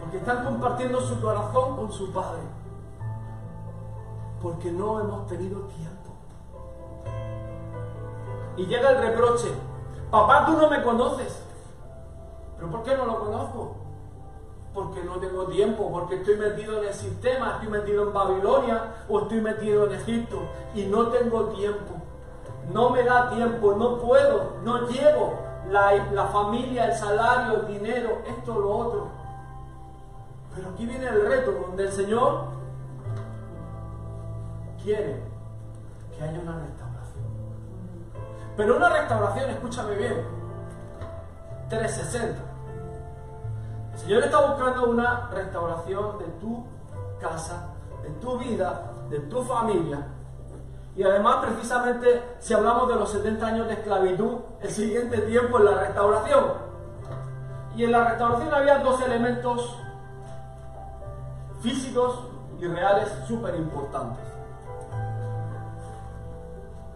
Porque 0.00 0.18
están 0.18 0.44
compartiendo 0.44 1.00
su 1.00 1.20
corazón 1.20 1.76
con 1.76 1.92
su 1.92 2.12
padre. 2.12 2.42
Porque 4.42 4.70
no 4.70 5.00
hemos 5.00 5.26
tenido 5.28 5.60
tiempo. 5.60 6.10
Y 8.56 8.66
llega 8.66 8.90
el 8.90 8.98
reproche. 8.98 9.52
Papá, 10.10 10.44
tú 10.44 10.52
no 10.52 10.68
me 10.68 10.82
conoces. 10.82 11.42
¿Pero 12.56 12.70
por 12.70 12.82
qué 12.82 12.96
no 12.96 13.06
lo 13.06 13.18
conozco? 13.20 13.76
Porque 14.74 15.02
no 15.02 15.16
tengo 15.16 15.46
tiempo, 15.46 15.90
porque 15.92 16.16
estoy 16.16 16.36
metido 16.36 16.78
en 16.78 16.88
el 16.88 16.94
sistema, 16.94 17.54
estoy 17.54 17.68
metido 17.68 18.04
en 18.04 18.12
Babilonia 18.12 19.04
o 19.08 19.20
estoy 19.20 19.40
metido 19.40 19.86
en 19.86 19.92
Egipto 19.92 20.40
y 20.74 20.86
no 20.86 21.08
tengo 21.08 21.46
tiempo. 21.46 21.94
no 22.72 22.90
me 22.90 23.02
da 23.02 23.28
tiempo, 23.30 23.74
no 23.74 23.98
puedo, 23.98 24.56
no 24.64 24.88
llego, 24.88 25.38
la, 25.70 25.92
la 26.12 26.26
familia, 26.26 26.86
el 26.86 26.94
salario, 26.94 27.60
el 27.60 27.66
dinero, 27.66 28.22
esto, 28.26 28.58
lo 28.58 28.70
otro. 28.70 29.08
Pero 30.54 30.68
aquí 30.70 30.86
viene 30.86 31.06
el 31.06 31.26
reto, 31.26 31.52
donde 31.52 31.84
el 31.84 31.92
Señor 31.92 32.44
quiere 34.82 35.22
que 36.16 36.22
haya 36.22 36.38
una 36.40 36.58
restauración. 36.58 37.24
Pero 38.56 38.76
una 38.76 38.88
restauración, 38.90 39.50
escúchame 39.50 39.94
bien, 39.96 40.24
360. 41.68 42.51
El 43.92 43.98
Señor 43.98 44.24
está 44.24 44.40
buscando 44.40 44.86
una 44.86 45.28
restauración 45.30 46.18
de 46.18 46.24
tu 46.40 46.64
casa, 47.20 47.68
de 48.02 48.10
tu 48.20 48.38
vida, 48.38 48.92
de 49.10 49.20
tu 49.20 49.42
familia. 49.42 50.06
Y 50.96 51.02
además, 51.02 51.36
precisamente, 51.44 52.22
si 52.38 52.52
hablamos 52.54 52.88
de 52.88 52.96
los 52.96 53.10
70 53.10 53.46
años 53.46 53.66
de 53.68 53.74
esclavitud, 53.74 54.38
el 54.60 54.70
siguiente 54.70 55.18
tiempo 55.18 55.58
es 55.58 55.64
la 55.64 55.74
restauración. 55.80 56.44
Y 57.76 57.84
en 57.84 57.92
la 57.92 58.08
restauración 58.08 58.52
había 58.52 58.78
dos 58.78 59.00
elementos 59.02 59.76
físicos 61.62 62.28
y 62.60 62.66
reales 62.66 63.08
súper 63.26 63.54
importantes. 63.56 64.24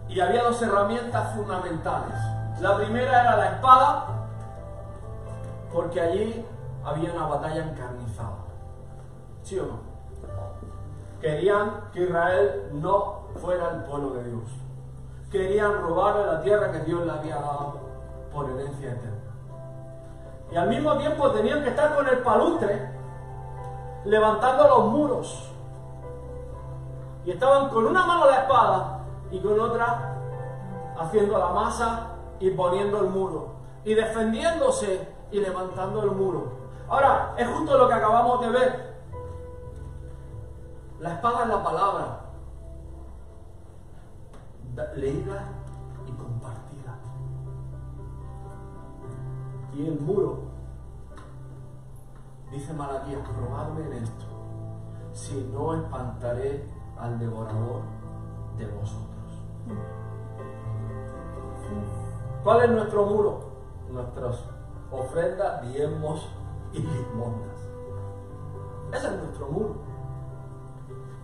Y 0.09 0.19
había 0.19 0.43
dos 0.43 0.61
herramientas 0.61 1.35
fundamentales. 1.35 2.17
La 2.59 2.75
primera 2.75 3.21
era 3.21 3.37
la 3.37 3.45
espada, 3.51 4.05
porque 5.73 6.01
allí 6.01 6.45
había 6.87 7.11
una 7.11 7.27
batalla 7.27 7.65
encarnizada. 7.65 8.37
¿Sí 9.43 9.59
o 9.59 9.65
no? 9.65 9.79
Querían 11.19 11.89
que 11.91 12.03
Israel 12.03 12.69
no 12.73 13.27
fuera 13.41 13.71
el 13.71 13.83
pueblo 13.83 14.11
de 14.11 14.23
Dios. 14.23 14.49
Querían 15.29 15.81
robarle 15.81 16.25
la 16.25 16.41
tierra 16.41 16.71
que 16.71 16.79
Dios 16.81 17.05
le 17.05 17.11
había 17.11 17.35
dado 17.35 17.79
por 18.33 18.49
herencia 18.49 18.91
eterna. 18.91 19.17
Y 20.49 20.55
al 20.55 20.69
mismo 20.69 20.97
tiempo 20.97 21.29
tenían 21.31 21.61
que 21.63 21.69
estar 21.69 21.93
con 21.93 22.07
el 22.07 22.19
palustre 22.19 22.89
levantando 24.05 24.67
los 24.67 24.85
muros. 24.85 25.51
Y 27.25 27.31
estaban 27.31 27.69
con 27.69 27.85
una 27.85 28.05
mano 28.05 28.27
la 28.27 28.41
espada 28.43 28.99
y 29.29 29.39
con 29.39 29.59
otra 29.59 30.15
haciendo 30.97 31.37
la 31.37 31.49
masa 31.49 32.07
y 32.39 32.51
poniendo 32.51 32.99
el 32.99 33.09
muro. 33.09 33.55
Y 33.83 33.93
defendiéndose 33.93 35.05
y 35.31 35.41
levantando 35.41 36.03
el 36.03 36.11
muro. 36.11 36.56
Ahora, 36.89 37.35
es 37.37 37.47
justo 37.47 37.77
lo 37.77 37.87
que 37.87 37.93
acabamos 37.93 38.41
de 38.41 38.49
ver. 38.49 38.97
La 40.99 41.13
espada 41.13 41.43
es 41.43 41.49
la 41.49 41.63
palabra. 41.63 42.21
Leída 44.95 45.43
y 46.07 46.11
compartida. 46.11 46.97
Y 49.73 49.87
el 49.87 49.99
muro, 49.99 50.39
dice 52.51 52.73
Malaquías, 52.73 53.27
probadme 53.27 53.85
en 53.85 54.03
esto, 54.03 54.25
si 55.13 55.49
no 55.53 55.73
espantaré 55.75 56.67
al 56.97 57.19
devorador 57.19 57.81
de 58.57 58.67
vosotros. 58.67 59.07
¿Cuál 62.43 62.61
es 62.61 62.69
nuestro 62.69 63.05
muro? 63.05 63.39
Nuestras 63.89 64.43
ofrendas, 64.91 65.61
diezmos 65.63 66.27
y 66.73 66.79
limosnas. 66.79 67.57
Ese 68.93 69.07
es 69.07 69.13
nuestro 69.13 69.47
muro. 69.47 69.75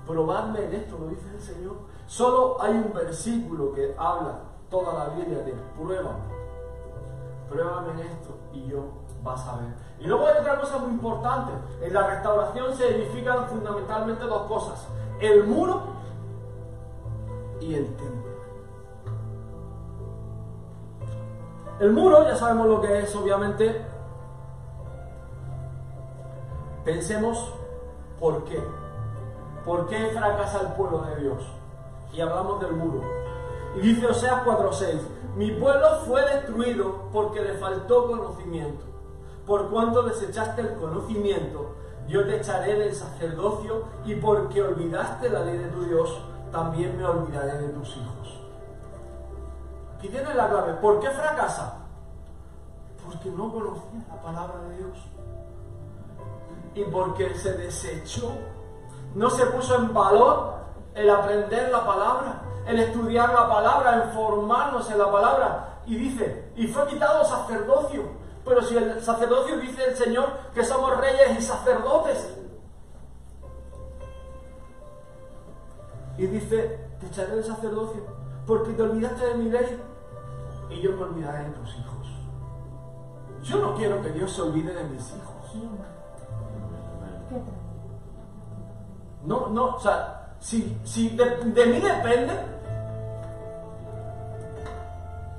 Probadme 0.05 0.65
en 0.65 0.73
esto, 0.73 0.97
lo 0.99 1.07
dice 1.07 1.29
el 1.33 1.41
Señor. 1.41 1.75
Solo 2.07 2.61
hay 2.61 2.73
un 2.73 2.93
versículo 2.93 3.71
que 3.73 3.95
habla 3.97 4.39
toda 4.69 4.93
la 4.93 5.13
Biblia 5.15 5.39
de 5.39 5.53
pruébame. 5.77 6.33
Pruébame 7.49 7.91
en 7.91 7.99
esto 7.99 8.37
y 8.51 8.67
yo 8.67 8.85
vas 9.23 9.47
a 9.47 9.57
ver. 9.57 9.73
Y 9.99 10.07
luego 10.07 10.27
hay 10.27 10.39
otra 10.39 10.59
cosa 10.59 10.77
muy 10.79 10.91
importante. 10.91 11.53
En 11.81 11.93
la 11.93 12.07
restauración 12.07 12.75
se 12.75 12.95
edifican 12.95 13.47
fundamentalmente 13.47 14.25
dos 14.25 14.43
cosas. 14.47 14.87
El 15.19 15.45
muro 15.45 15.81
y 17.61 17.75
el 17.75 17.87
templo. 17.95 18.33
El 21.79 21.91
muro, 21.91 22.23
ya 22.23 22.35
sabemos 22.35 22.67
lo 22.67 22.81
que 22.81 22.99
es, 22.99 23.15
obviamente. 23.15 23.92
Pensemos 26.85 27.53
por 28.19 28.43
qué. 28.43 28.61
¿Por 29.65 29.87
qué 29.87 30.07
fracasa 30.07 30.61
el 30.61 30.67
pueblo 30.73 30.99
de 31.03 31.15
Dios? 31.21 31.43
Y 32.11 32.19
hablamos 32.19 32.59
del 32.59 32.73
muro. 32.73 33.01
Y 33.77 33.79
dice 33.79 34.05
Oseas 34.05 34.43
4:6, 34.43 34.99
mi 35.35 35.51
pueblo 35.51 35.87
fue 36.05 36.21
destruido 36.21 37.09
porque 37.13 37.41
le 37.41 37.53
faltó 37.53 38.07
conocimiento. 38.07 38.83
Por 39.47 39.69
cuanto 39.69 40.03
desechaste 40.03 40.61
el 40.61 40.73
conocimiento, 40.75 41.75
yo 42.07 42.25
te 42.25 42.37
echaré 42.37 42.77
del 42.77 42.93
sacerdocio 42.93 43.83
y 44.05 44.15
porque 44.15 44.61
olvidaste 44.61 45.29
la 45.29 45.39
ley 45.39 45.57
de 45.57 45.69
tu 45.69 45.85
Dios, 45.85 46.21
también 46.51 46.97
me 46.97 47.05
olvidaré 47.05 47.57
de 47.59 47.69
tus 47.69 47.95
hijos. 47.95 48.41
Aquí 49.97 50.09
tiene 50.09 50.33
la 50.35 50.49
clave. 50.49 50.73
¿Por 50.73 50.99
qué 50.99 51.09
fracasa? 51.09 51.77
Porque 53.05 53.29
no 53.31 53.51
conocía 53.51 54.05
la 54.09 54.21
palabra 54.21 54.59
de 54.67 54.77
Dios. 54.77 54.97
Y 56.75 56.83
porque 56.85 57.35
se 57.35 57.53
desechó 57.53 58.31
no 59.15 59.29
se 59.29 59.45
puso 59.47 59.75
en 59.75 59.93
valor 59.93 60.53
el 60.95 61.09
aprender 61.09 61.71
la 61.71 61.85
palabra, 61.85 62.41
el 62.65 62.79
estudiar 62.79 63.31
la 63.33 63.47
palabra, 63.47 63.95
el 63.95 64.11
formarnos 64.11 64.89
en 64.89 64.97
la 64.97 65.11
palabra. 65.11 65.81
Y 65.85 65.95
dice, 65.95 66.51
y 66.55 66.67
fue 66.67 66.87
quitado 66.87 67.23
sacerdocio. 67.23 68.03
Pero 68.43 68.61
si 68.61 68.75
el 68.75 69.01
sacerdocio 69.01 69.57
dice 69.57 69.83
el 69.85 69.95
Señor 69.95 70.27
que 70.53 70.63
somos 70.63 70.97
reyes 70.97 71.39
y 71.39 71.41
sacerdotes. 71.41 72.37
Y 76.17 76.25
dice, 76.27 76.79
te 76.99 77.07
echaré 77.07 77.35
del 77.35 77.43
sacerdocio 77.43 78.23
porque 78.45 78.73
te 78.73 78.81
olvidaste 78.81 79.25
de 79.25 79.35
mi 79.35 79.49
ley 79.49 79.81
y 80.69 80.81
yo 80.81 80.91
me 80.91 81.03
olvidaré 81.03 81.45
de 81.45 81.51
tus 81.51 81.69
hijos. 81.75 82.07
Yo 83.41 83.59
no 83.59 83.75
quiero 83.75 84.01
que 84.01 84.09
Dios 84.09 84.31
se 84.31 84.41
olvide 84.41 84.73
de 84.73 84.83
mis 84.85 85.13
hijos. 85.15 85.33
No, 89.25 89.47
no, 89.47 89.75
o 89.75 89.79
sea, 89.79 90.35
si, 90.39 90.77
si 90.83 91.09
de, 91.09 91.65
mí 91.65 91.79
depende, 91.79 92.33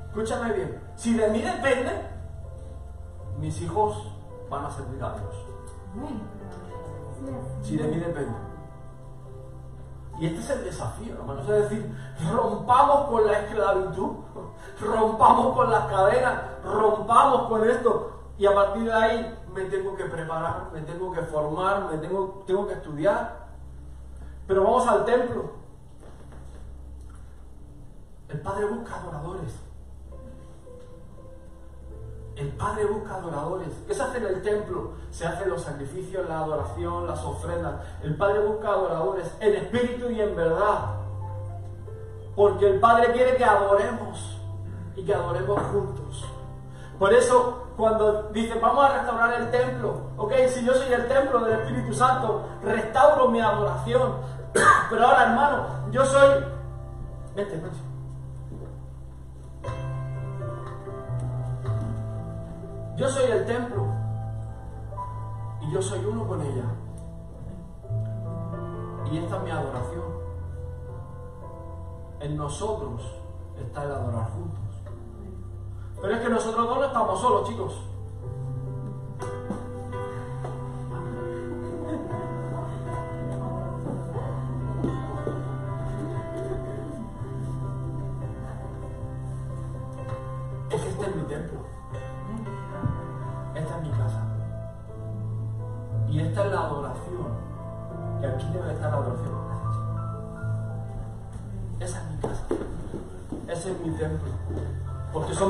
escúchame 0.09 0.53
bien, 0.55 0.81
si 0.97 1.15
de 1.15 1.29
mí 1.29 1.43
depende, 1.43 1.91
mis 3.39 3.61
hijos 3.61 4.11
van 4.49 4.65
a 4.65 4.71
servir 4.71 5.03
a 5.03 5.13
Dios. 5.13 5.35
Si 7.63 7.77
de 7.77 7.85
mí 7.85 7.97
depende. 7.97 8.35
Y 10.19 10.27
este 10.27 10.41
es 10.41 10.51
el 10.51 10.65
desafío, 10.65 11.15
hermano. 11.15 11.41
Es 11.41 11.49
decir, 11.49 11.95
rompamos 12.33 13.11
con 13.11 13.27
la 13.27 13.41
esclavitud, 13.41 14.11
rompamos 14.81 15.55
con 15.55 15.71
las 15.71 15.85
cadenas, 15.87 16.43
rompamos 16.65 17.49
con 17.49 17.69
esto. 17.69 18.11
Y 18.39 18.47
a 18.47 18.55
partir 18.55 18.85
de 18.85 18.93
ahí 18.93 19.39
me 19.55 19.65
tengo 19.67 19.97
que 19.97 20.05
preparar, 20.05 20.71
me 20.73 20.81
tengo 20.81 21.13
que 21.13 21.23
formar, 21.23 21.91
me 21.91 21.99
tengo, 21.99 22.43
tengo 22.47 22.67
que 22.67 22.75
estudiar. 22.75 23.45
Pero 24.47 24.65
vamos 24.65 24.87
al 24.89 25.05
templo. 25.05 25.53
El 28.29 28.41
Padre 28.41 28.67
busca 28.67 28.97
adoradores. 28.97 29.53
El 32.37 32.49
Padre 32.49 32.87
busca 32.87 33.15
adoradores. 33.15 33.69
¿Qué 33.87 33.95
se 33.95 34.03
hace 34.03 34.19
en 34.19 34.27
el 34.27 34.43
templo? 34.43 34.95
Se 35.13 35.25
hacen 35.25 35.49
los 35.49 35.63
sacrificios, 35.63 36.29
la 36.29 36.41
adoración, 36.41 37.07
las 37.07 37.25
ofrendas. 37.25 37.75
El 38.03 38.17
Padre 38.17 38.41
busca 38.41 38.69
adoradores 38.69 39.33
en 39.39 39.55
espíritu 39.55 40.11
y 40.11 40.21
en 40.21 40.35
verdad. 40.35 40.97
Porque 42.35 42.69
el 42.69 42.81
Padre 42.81 43.13
quiere 43.13 43.37
que 43.37 43.45
adoremos 43.45 44.41
y 44.97 45.05
que 45.05 45.15
adoremos 45.15 45.61
juntos. 45.71 46.25
Por 46.99 47.13
eso 47.13 47.64
cuando 47.77 48.31
dice, 48.31 48.59
vamos 48.61 48.85
a 48.85 48.99
restaurar 48.99 49.33
el 49.35 49.51
templo, 49.51 50.11
ok, 50.17 50.33
si 50.49 50.65
yo 50.65 50.75
soy 50.75 50.93
el 50.93 51.09
templo 51.09 51.41
del 51.41 51.61
Espíritu 51.61 51.93
Santo, 51.93 52.47
restauro 52.63 53.29
mi 53.29 53.41
adoración. 53.41 54.15
Pero 54.91 55.07
ahora, 55.07 55.25
hermano, 55.25 55.67
yo 55.91 56.05
soy... 56.05 56.45
Vete, 57.35 57.57
vete. 57.57 57.95
Yo 62.97 63.09
soy 63.09 63.29
el 63.29 63.45
templo 63.45 63.87
y 65.63 65.73
yo 65.73 65.83
soy 65.83 66.05
uno 66.05 66.29
con 66.29 66.41
ella. 66.41 66.65
Y 69.11 69.19
esta 69.19 69.37
es 69.37 69.43
mi 69.43 69.51
adoración. 69.51 70.05
En 72.21 72.37
nosotros 72.37 73.03
está 73.59 73.83
el 73.83 73.93
adorar 73.93 74.31
juntos. 74.31 74.64
Pero 76.01 76.15
es 76.15 76.21
que 76.21 76.29
nosotros 76.29 76.69
dos 76.69 76.79
no 76.79 76.85
estamos 76.85 77.21
solos, 77.21 77.49
chicos. 77.49 77.73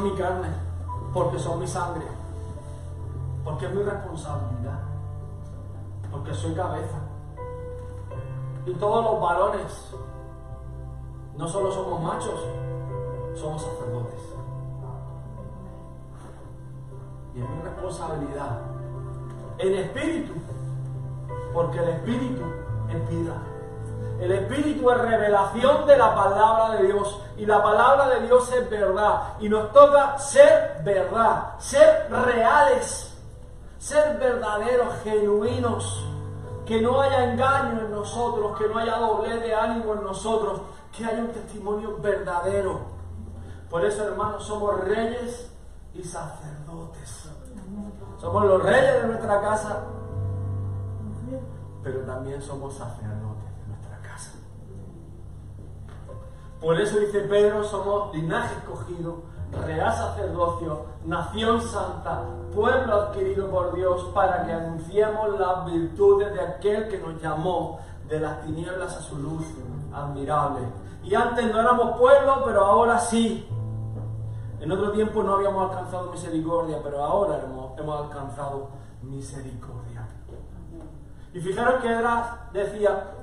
Mi 0.05 0.14
carne. 0.14 0.48
Porque 1.12 1.38
son 1.38 1.59
mi 1.61 1.66
sangre. 1.66 2.07
Porque 3.44 3.66
es 3.66 3.74
mi 3.74 3.82
responsabilidad. 3.82 4.80
Porque 6.11 6.34
soy 6.34 6.55
cabeza. 6.55 6.98
Y 8.66 8.74
todos 8.74 9.05
los 9.05 9.20
varones 9.20 9.94
no 11.36 11.48
solo 11.48 11.70
somos 11.72 12.00
machos, 12.00 12.40
somos 13.34 13.62
sacerdotes. 13.62 14.20
Y 17.34 17.40
es 17.40 17.50
mi 17.50 17.62
responsabilidad. 17.62 18.61
En 19.59 19.74
espíritu. 19.74 20.32
Porque 21.52 21.78
el 21.78 21.88
espíritu 21.90 22.42
es 22.88 23.09
vida. 23.09 23.53
El 24.20 24.32
Espíritu 24.32 24.90
es 24.90 24.98
revelación 24.98 25.86
de 25.86 25.96
la 25.96 26.14
palabra 26.14 26.76
de 26.76 26.86
Dios. 26.86 27.20
Y 27.36 27.46
la 27.46 27.62
palabra 27.62 28.08
de 28.08 28.26
Dios 28.26 28.50
es 28.52 28.70
verdad. 28.70 29.34
Y 29.40 29.48
nos 29.48 29.72
toca 29.72 30.18
ser 30.18 30.80
verdad, 30.84 31.58
ser 31.58 32.08
reales, 32.10 33.16
ser 33.78 34.18
verdaderos, 34.18 34.94
genuinos. 35.02 36.06
Que 36.64 36.80
no 36.80 37.00
haya 37.00 37.32
engaño 37.32 37.80
en 37.80 37.90
nosotros, 37.90 38.56
que 38.58 38.68
no 38.68 38.78
haya 38.78 38.96
doble 38.96 39.38
de 39.38 39.54
ánimo 39.54 39.94
en 39.94 40.04
nosotros, 40.04 40.62
que 40.96 41.04
haya 41.04 41.18
un 41.18 41.32
testimonio 41.32 41.98
verdadero. 41.98 42.80
Por 43.68 43.84
eso, 43.84 44.04
hermanos, 44.04 44.44
somos 44.44 44.80
reyes 44.84 45.50
y 45.92 46.02
sacerdotes. 46.02 47.28
Somos 48.20 48.44
los 48.46 48.62
reyes 48.62 49.02
de 49.02 49.08
nuestra 49.08 49.40
casa, 49.40 49.84
pero 51.82 52.00
también 52.00 52.40
somos 52.40 52.74
sacerdotes 52.74 53.50
de 53.60 53.66
nuestra 53.66 53.98
casa. 53.98 54.30
Por 56.64 56.80
eso 56.80 56.98
dice 56.98 57.20
Pedro, 57.20 57.62
somos 57.62 58.14
linaje 58.14 58.54
escogido, 58.54 59.24
real 59.66 59.92
sacerdocio, 59.92 60.86
nación 61.04 61.60
santa, 61.60 62.22
pueblo 62.54 63.02
adquirido 63.02 63.50
por 63.50 63.74
Dios, 63.74 64.02
para 64.14 64.46
que 64.46 64.52
anunciemos 64.54 65.38
las 65.38 65.66
virtudes 65.66 66.32
de 66.32 66.40
aquel 66.40 66.88
que 66.88 66.98
nos 67.00 67.20
llamó 67.20 67.80
de 68.08 68.18
las 68.18 68.40
tinieblas 68.46 68.96
a 68.96 69.02
su 69.02 69.18
luz 69.18 69.44
admirable. 69.92 70.60
Y 71.02 71.14
antes 71.14 71.52
no 71.52 71.60
éramos 71.60 71.98
pueblo, 71.98 72.42
pero 72.46 72.64
ahora 72.64 72.98
sí. 72.98 73.46
En 74.58 74.72
otro 74.72 74.90
tiempo 74.92 75.22
no 75.22 75.34
habíamos 75.34 75.70
alcanzado 75.70 76.12
misericordia, 76.12 76.78
pero 76.82 77.04
ahora 77.04 77.42
hemos, 77.44 77.78
hemos 77.78 78.06
alcanzado 78.06 78.70
misericordia. 79.02 80.08
Y 81.34 81.40
fijaros 81.40 81.82
que 81.82 81.92
era, 81.92 82.48
decía, 82.54 83.13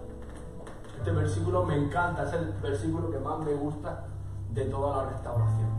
este 1.02 1.14
versículo 1.14 1.66
me 1.66 1.76
encanta, 1.76 2.22
es 2.22 2.34
el 2.34 2.52
versículo 2.62 3.10
que 3.10 3.18
más 3.18 3.40
me 3.40 3.54
gusta 3.54 4.04
de 4.52 4.66
toda 4.66 4.98
la 4.98 5.10
restauración. 5.10 5.70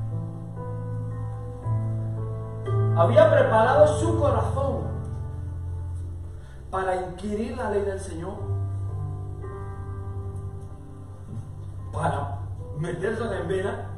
Había 2.99 3.31
preparado 3.31 3.87
su 4.01 4.19
corazón 4.19 4.83
para 6.73 6.97
inquirir 6.97 7.57
la 7.57 7.71
ley 7.71 7.83
del 7.83 8.01
Señor, 8.01 8.35
para 11.93 12.39
meterse 12.81 13.23
en 13.23 13.47
vena, 13.47 13.91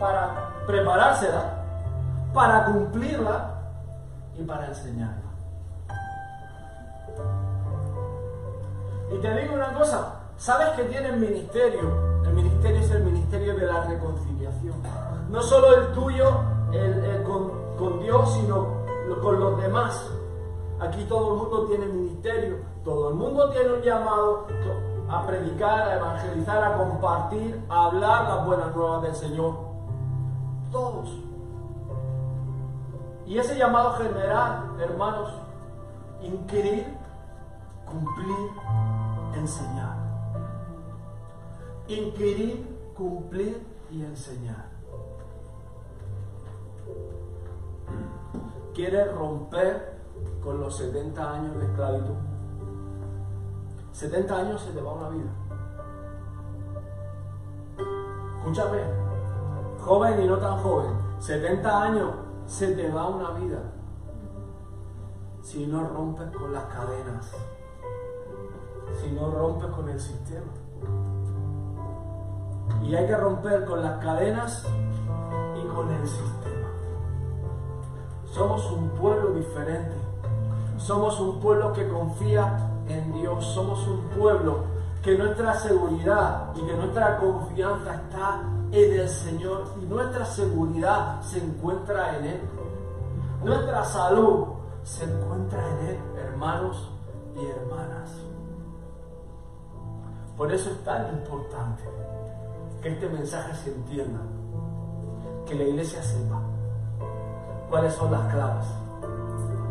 para 0.00 0.50
preparársela, 0.66 1.64
para 2.34 2.64
cumplirla 2.64 3.54
y 4.36 4.42
para 4.42 4.66
enseñarla. 4.66 5.23
Y 9.14 9.18
te 9.18 9.32
digo 9.36 9.54
una 9.54 9.72
cosa, 9.74 10.20
¿sabes 10.36 10.70
que 10.70 10.82
tienen 10.84 11.20
ministerio? 11.20 12.22
El 12.24 12.34
ministerio 12.34 12.80
es 12.80 12.90
el 12.90 13.04
ministerio 13.04 13.54
de 13.54 13.66
la 13.66 13.84
reconciliación. 13.84 14.74
No 15.30 15.40
solo 15.40 15.72
el 15.76 15.92
tuyo 15.92 16.40
con, 17.24 17.76
con 17.78 18.00
Dios, 18.00 18.34
sino 18.34 18.66
con 19.22 19.38
los 19.38 19.62
demás. 19.62 20.10
Aquí 20.80 21.04
todo 21.04 21.34
el 21.34 21.38
mundo 21.38 21.66
tiene 21.66 21.86
ministerio, 21.86 22.56
todo 22.84 23.10
el 23.10 23.14
mundo 23.14 23.50
tiene 23.50 23.74
un 23.74 23.82
llamado 23.82 24.48
a 25.08 25.24
predicar, 25.24 25.88
a 25.88 25.94
evangelizar, 25.94 26.64
a 26.64 26.76
compartir, 26.76 27.64
a 27.68 27.84
hablar 27.84 28.28
las 28.28 28.46
buenas 28.46 28.74
nuevas 28.74 29.02
del 29.02 29.14
Señor. 29.14 29.54
Todos. 30.72 31.08
Y 33.26 33.38
ese 33.38 33.56
llamado 33.56 33.92
general, 33.92 34.76
hermanos, 34.80 35.32
inquirir, 36.20 36.84
cumplir, 37.86 38.50
enseñar. 39.36 39.96
Inquirir, 41.88 42.92
cumplir 42.96 43.66
y 43.90 44.02
enseñar. 44.02 44.70
¿Quieres 48.74 49.14
romper 49.14 49.98
con 50.42 50.60
los 50.60 50.76
70 50.76 51.32
años 51.32 51.56
de 51.58 51.66
esclavitud? 51.66 52.14
70 53.92 54.36
años 54.36 54.60
se 54.60 54.72
te 54.72 54.80
va 54.80 54.92
una 54.92 55.08
vida. 55.10 55.30
Escúchame, 58.38 58.80
joven 59.80 60.22
y 60.22 60.26
no 60.26 60.38
tan 60.38 60.58
joven, 60.58 60.92
70 61.18 61.82
años 61.82 62.10
se 62.46 62.74
te 62.74 62.90
va 62.90 63.08
una 63.08 63.30
vida 63.30 63.74
si 65.44 65.66
no 65.66 65.86
rompes 65.86 66.30
con 66.34 66.52
las 66.52 66.64
cadenas, 66.64 67.30
si 69.00 69.10
no 69.12 69.30
rompes 69.30 69.70
con 69.70 69.88
el 69.88 70.00
sistema. 70.00 70.52
Y 72.82 72.94
hay 72.94 73.06
que 73.06 73.16
romper 73.16 73.64
con 73.64 73.82
las 73.82 73.98
cadenas 74.02 74.66
y 75.56 75.66
con 75.68 75.90
el 75.90 76.06
sistema. 76.06 76.68
Somos 78.32 78.70
un 78.72 78.88
pueblo 78.90 79.30
diferente. 79.30 79.94
Somos 80.76 81.18
un 81.20 81.40
pueblo 81.40 81.72
que 81.72 81.88
confía 81.88 82.68
en 82.88 83.12
Dios. 83.12 83.44
Somos 83.54 83.86
un 83.86 84.00
pueblo 84.18 84.64
que 85.02 85.16
nuestra 85.16 85.54
seguridad 85.54 86.52
y 86.54 86.62
que 86.62 86.74
nuestra 86.74 87.18
confianza 87.18 87.94
está 87.94 88.42
en 88.72 89.00
el 89.00 89.08
Señor 89.08 89.64
y 89.80 89.86
nuestra 89.86 90.24
seguridad 90.24 91.20
se 91.22 91.44
encuentra 91.44 92.16
en 92.18 92.24
Él. 92.24 92.40
Nuestra 93.44 93.84
salud 93.84 94.46
se 94.82 95.04
encuentra 95.04 95.60
en 95.68 95.86
Él, 95.88 95.98
hermanos 96.18 96.90
y 97.36 97.46
hermanas. 97.46 98.33
Por 100.36 100.52
eso 100.52 100.70
es 100.70 100.84
tan 100.84 101.08
importante 101.10 101.84
que 102.82 102.88
este 102.88 103.08
mensaje 103.08 103.54
se 103.54 103.70
entienda, 103.70 104.20
que 105.46 105.54
la 105.54 105.62
iglesia 105.62 106.02
sepa 106.02 106.40
cuáles 107.70 107.94
son 107.94 108.10
las 108.10 108.32
claves. 108.32 108.66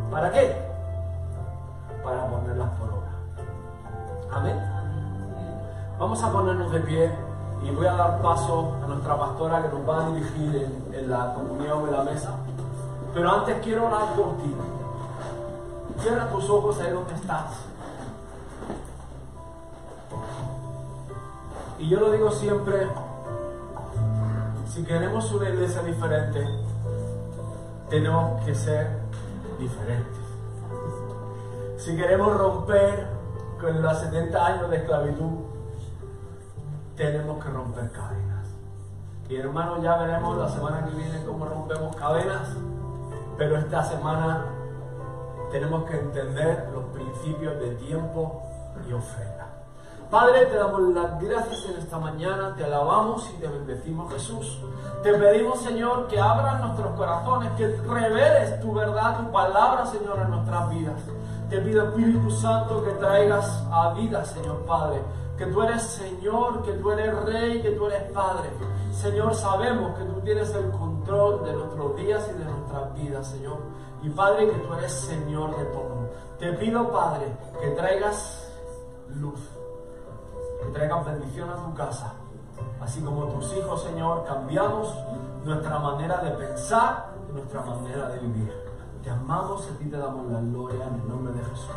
¿Para 0.10 0.32
qué? 0.32 0.56
Para 2.04 2.28
ponerlas 2.28 2.70
por 2.78 2.90
obra. 2.90 3.12
Amén. 4.32 4.58
Vamos 6.00 6.24
a 6.24 6.32
ponernos 6.32 6.72
de 6.72 6.80
pie 6.80 7.12
y 7.64 7.72
voy 7.72 7.86
a 7.86 7.94
dar 7.94 8.22
paso 8.22 8.74
a 8.84 8.88
nuestra 8.88 9.18
pastora 9.18 9.62
que 9.64 9.70
nos 9.70 9.88
va 9.88 10.06
a 10.06 10.10
dirigir 10.12 10.70
en, 10.94 11.10
la 11.10 11.34
comunión 11.34 11.86
de 11.86 11.92
la 11.92 12.04
mesa. 12.04 12.36
Pero 13.14 13.30
antes 13.30 13.58
quiero 13.64 13.88
orar 13.88 14.14
por 14.16 14.38
ti. 14.38 14.56
Cierra 16.00 16.30
tus 16.30 16.50
ojos 16.50 16.80
ahí 16.80 16.92
donde 16.92 17.14
estás. 17.14 17.73
Y 21.84 21.90
yo 21.90 22.00
lo 22.00 22.14
digo 22.14 22.32
siempre, 22.32 22.88
si 24.68 24.86
queremos 24.86 25.30
una 25.34 25.50
iglesia 25.50 25.82
diferente, 25.82 26.48
tenemos 27.90 28.42
que 28.46 28.56
ser 28.56 28.88
diferentes. 29.60 30.24
Si 31.76 31.98
queremos 31.98 32.38
romper 32.38 33.06
con 33.60 33.82
los 33.82 33.98
70 34.00 34.46
años 34.46 34.70
de 34.70 34.78
esclavitud, 34.78 35.40
tenemos 36.96 37.44
que 37.44 37.50
romper 37.50 37.92
cadenas. 37.92 38.48
Y 39.28 39.36
hermanos, 39.36 39.84
ya 39.84 39.98
veremos 39.98 40.38
la 40.38 40.48
semana 40.48 40.86
que 40.86 40.96
viene 40.96 41.22
cómo 41.26 41.46
rompemos 41.46 41.94
cadenas, 41.98 42.48
pero 43.38 43.58
esta 43.58 43.84
semana 43.84 44.46
tenemos 45.52 45.84
que 45.84 46.00
entender 46.00 46.70
los 46.74 46.86
principios 46.94 47.60
de 47.60 47.72
tiempo 47.76 48.42
y 48.88 48.94
ofrenda. 48.94 49.43
Padre, 50.14 50.46
te 50.46 50.58
damos 50.58 50.94
las 50.94 51.20
gracias 51.20 51.66
en 51.66 51.80
esta 51.80 51.98
mañana, 51.98 52.54
te 52.56 52.64
alabamos 52.64 53.28
y 53.32 53.42
te 53.42 53.48
bendecimos 53.48 54.14
Jesús. 54.14 54.60
Te 55.02 55.12
pedimos, 55.12 55.60
Señor, 55.62 56.06
que 56.06 56.20
abras 56.20 56.62
nuestros 56.62 56.92
corazones, 56.92 57.52
que 57.54 57.66
reveles 57.78 58.62
tu 58.62 58.72
verdad, 58.74 59.18
tu 59.18 59.32
palabra, 59.32 59.88
Señor, 59.88 60.20
en 60.20 60.30
nuestras 60.30 60.70
vidas. 60.70 61.02
Te 61.50 61.60
pido, 61.62 61.86
Espíritu 61.86 62.30
Santo, 62.30 62.84
que 62.84 62.92
traigas 62.92 63.66
a 63.72 63.92
vida, 63.94 64.24
Señor 64.24 64.64
Padre, 64.68 65.02
que 65.36 65.48
tú 65.48 65.64
eres 65.64 65.82
Señor, 65.82 66.62
que 66.62 66.74
tú 66.74 66.92
eres 66.92 67.24
Rey, 67.26 67.64
que 67.64 67.72
tú 67.72 67.88
eres 67.88 68.04
Padre. 68.12 68.52
Señor, 68.92 69.34
sabemos 69.34 69.98
que 69.98 70.06
tú 70.06 70.22
tienes 70.22 70.54
el 70.54 70.70
control 70.70 71.44
de 71.44 71.54
nuestros 71.54 71.96
días 71.96 72.30
y 72.30 72.38
de 72.38 72.46
nuestras 72.46 72.94
vidas, 72.94 73.28
Señor. 73.32 73.58
Y 74.04 74.12
Padre, 74.12 74.48
que 74.52 74.60
tú 74.60 74.74
eres 74.76 74.92
Señor 74.92 75.58
de 75.58 75.66
todo. 75.66 76.12
Te 76.38 76.54
pido, 76.54 76.92
Padre, 76.92 77.36
que 77.60 77.70
traigas 77.70 78.48
luz, 79.16 79.40
que 80.64 80.72
traigas 80.72 81.06
bendición 81.06 81.50
a 81.50 81.56
tu 81.56 81.74
casa, 81.74 82.14
así 82.82 83.02
como 83.02 83.26
tus 83.26 83.54
hijos, 83.56 83.84
Señor, 83.84 84.26
cambiamos 84.26 84.96
nuestra 85.44 85.80
manera 85.80 86.18
de 86.18 86.32
pensar 86.32 87.14
y 87.30 87.34
nuestra 87.34 87.62
manera 87.62 88.10
de 88.10 88.20
vivir. 88.20 88.54
Te 89.04 89.10
amamos 89.10 89.68
y 89.70 89.74
a 89.74 89.78
ti 89.78 89.86
te 89.90 89.98
damos 89.98 90.32
la 90.32 90.40
gloria 90.40 90.88
en 90.88 90.94
el 90.94 91.10
nombre 91.10 91.34
de 91.34 91.44
Jesús. 91.44 91.70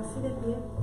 Así 0.00 0.20
de 0.20 0.30
pie. 0.30 0.75